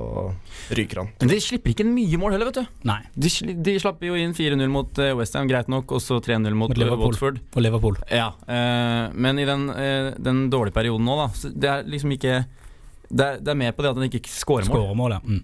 [0.75, 1.09] ryker han.
[1.19, 2.77] Men de slipper ikke inn mye mål heller, vet du.
[2.87, 3.01] Nei.
[3.19, 6.55] De, sli, de slapp jo inn 4-0 mot uh, Westham, greit nok, og så 3-0
[6.55, 7.11] mot, Mot eh, Liverpool.
[7.11, 7.41] Watford.
[7.51, 7.99] Og Liverpool.
[8.07, 12.13] Ja, uh, men i den, uh, den dårlige perioden nå, da så Det er liksom
[12.15, 12.37] ikke
[13.09, 14.79] Det er, det er mer på det at han ikke scorer mål.
[14.79, 15.21] Skåremål, ja.
[15.25, 15.43] Mm.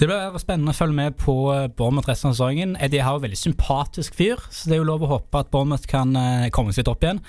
[0.00, 2.70] Det blir spennende å følge med på eh, Bournemouth resten av sesongen.
[2.80, 5.84] Eddie har en veldig sympatisk fyr, så det er jo lov å håpe at Bournemouth
[5.90, 7.20] kan eh, komme seg litt opp igjen.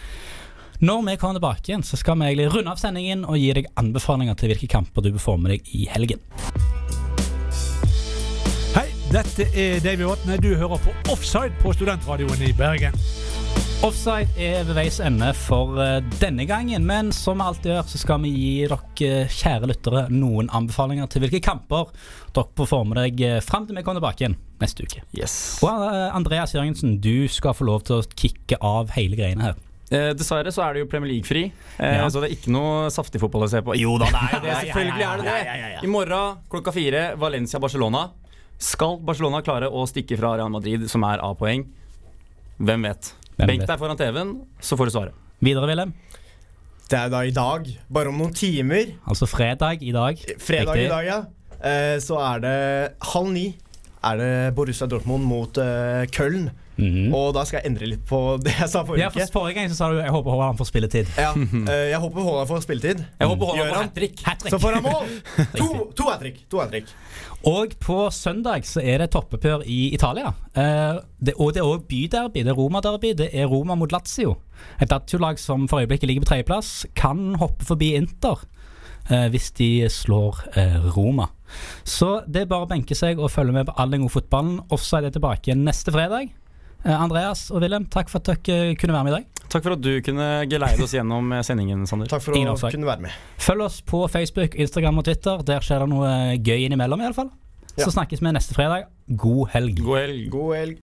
[0.80, 3.68] Når vi kommer tilbake igjen, så skal vi egentlig runde av sendingen og gi deg
[3.76, 6.24] anbefalinger til hvilke kamper du bør få med deg i helgen.
[8.78, 10.40] Hei, dette er Davy Vatne.
[10.40, 12.96] Du hører på Offside på Studentradioen i Bergen.
[13.82, 17.98] Offside er ved veis ende for eh, denne gangen, men som vi alltid gjør, så
[18.04, 21.90] skal vi gi dere eh, kjære lyttere noen anbefalinger til hvilke kamper
[22.36, 25.02] dere få deg eh, fram til vi kommer tilbake igjen neste uke.
[25.18, 25.34] Yes.
[25.66, 25.82] Og
[26.14, 29.58] Andreas Jørgensen, du skal få lov til å kicke av hele greiene her.
[29.90, 31.48] Eh, dessverre så er det jo Premier League-fri,
[31.82, 32.06] eh, Ja.
[32.14, 33.74] så det er ikke noe saftig fotball å se på.
[33.82, 34.50] Jo da, det er jo det.
[34.52, 35.72] Ja, Selvfølgelig er det det.
[35.82, 38.12] I morgen klokka fire, Valencia-Barcelona.
[38.62, 41.66] Skal Barcelona klare å stikke fra Real Madrid, som er A-poeng?
[42.62, 43.16] Hvem vet?
[43.38, 45.14] Benk deg foran TV-en, så får du svaret.
[45.42, 45.94] Videre, Wilhelm.
[46.92, 50.20] Det er da i dag, bare om noen timer, Altså fredag i dag.
[50.40, 50.86] fredag Riktig.
[50.86, 51.20] i dag, ja,
[51.64, 52.58] eh, så er det
[53.14, 53.46] halv ni.
[54.04, 56.50] Er det Borussia Dortmund mot eh, Köln.
[56.82, 57.14] Mhm.
[57.16, 59.32] Og da skal jeg endre litt på det jeg sa forrige Ja, for.
[59.40, 61.12] Forrige gang så sa du jeg håper Haaland får spilletid.
[61.18, 63.04] Ja, eh, jeg håper Haaland får spilletid.
[63.20, 64.24] Jeg håper Haaland får hat trick.
[64.26, 64.52] Hat-trick.
[64.56, 65.12] Så får han mål!
[65.62, 66.42] To, to hat trick.
[66.50, 66.90] To hat trick.
[67.48, 70.34] Og på søndag så er det toppoppgjør i Italia.
[70.54, 72.44] Eh, det, og det er òg byderby.
[72.46, 73.14] Det er Roma-derby.
[73.18, 74.36] Det er Roma mot Lazio.
[74.82, 78.44] Et Lazio-lag som for øyeblikket ligger på tredjeplass, kan hoppe forbi Inter
[79.10, 81.32] eh, hvis de slår eh, Roma.
[81.84, 84.60] Så det er bare å benke seg og følge med på all den gode fotballen.
[84.72, 86.30] Offside er tilbake neste fredag.
[86.84, 89.28] Eh, Andreas og Wilhelm, takk for at dere kunne være med i dag.
[89.52, 92.10] Takk for at du kunne geleide oss gjennom eh, sendingen, Sander.
[92.10, 93.18] Takk for å kunne være med.
[93.42, 95.44] Følg oss på Facebook, Instagram og Twitter.
[95.46, 97.30] Der skjer det noe gøy innimellom, iallfall.
[97.76, 97.86] Ja.
[97.86, 98.90] Så snakkes vi neste fredag.
[99.08, 99.78] God helg.
[99.84, 100.24] God helg.
[100.32, 100.80] God helg.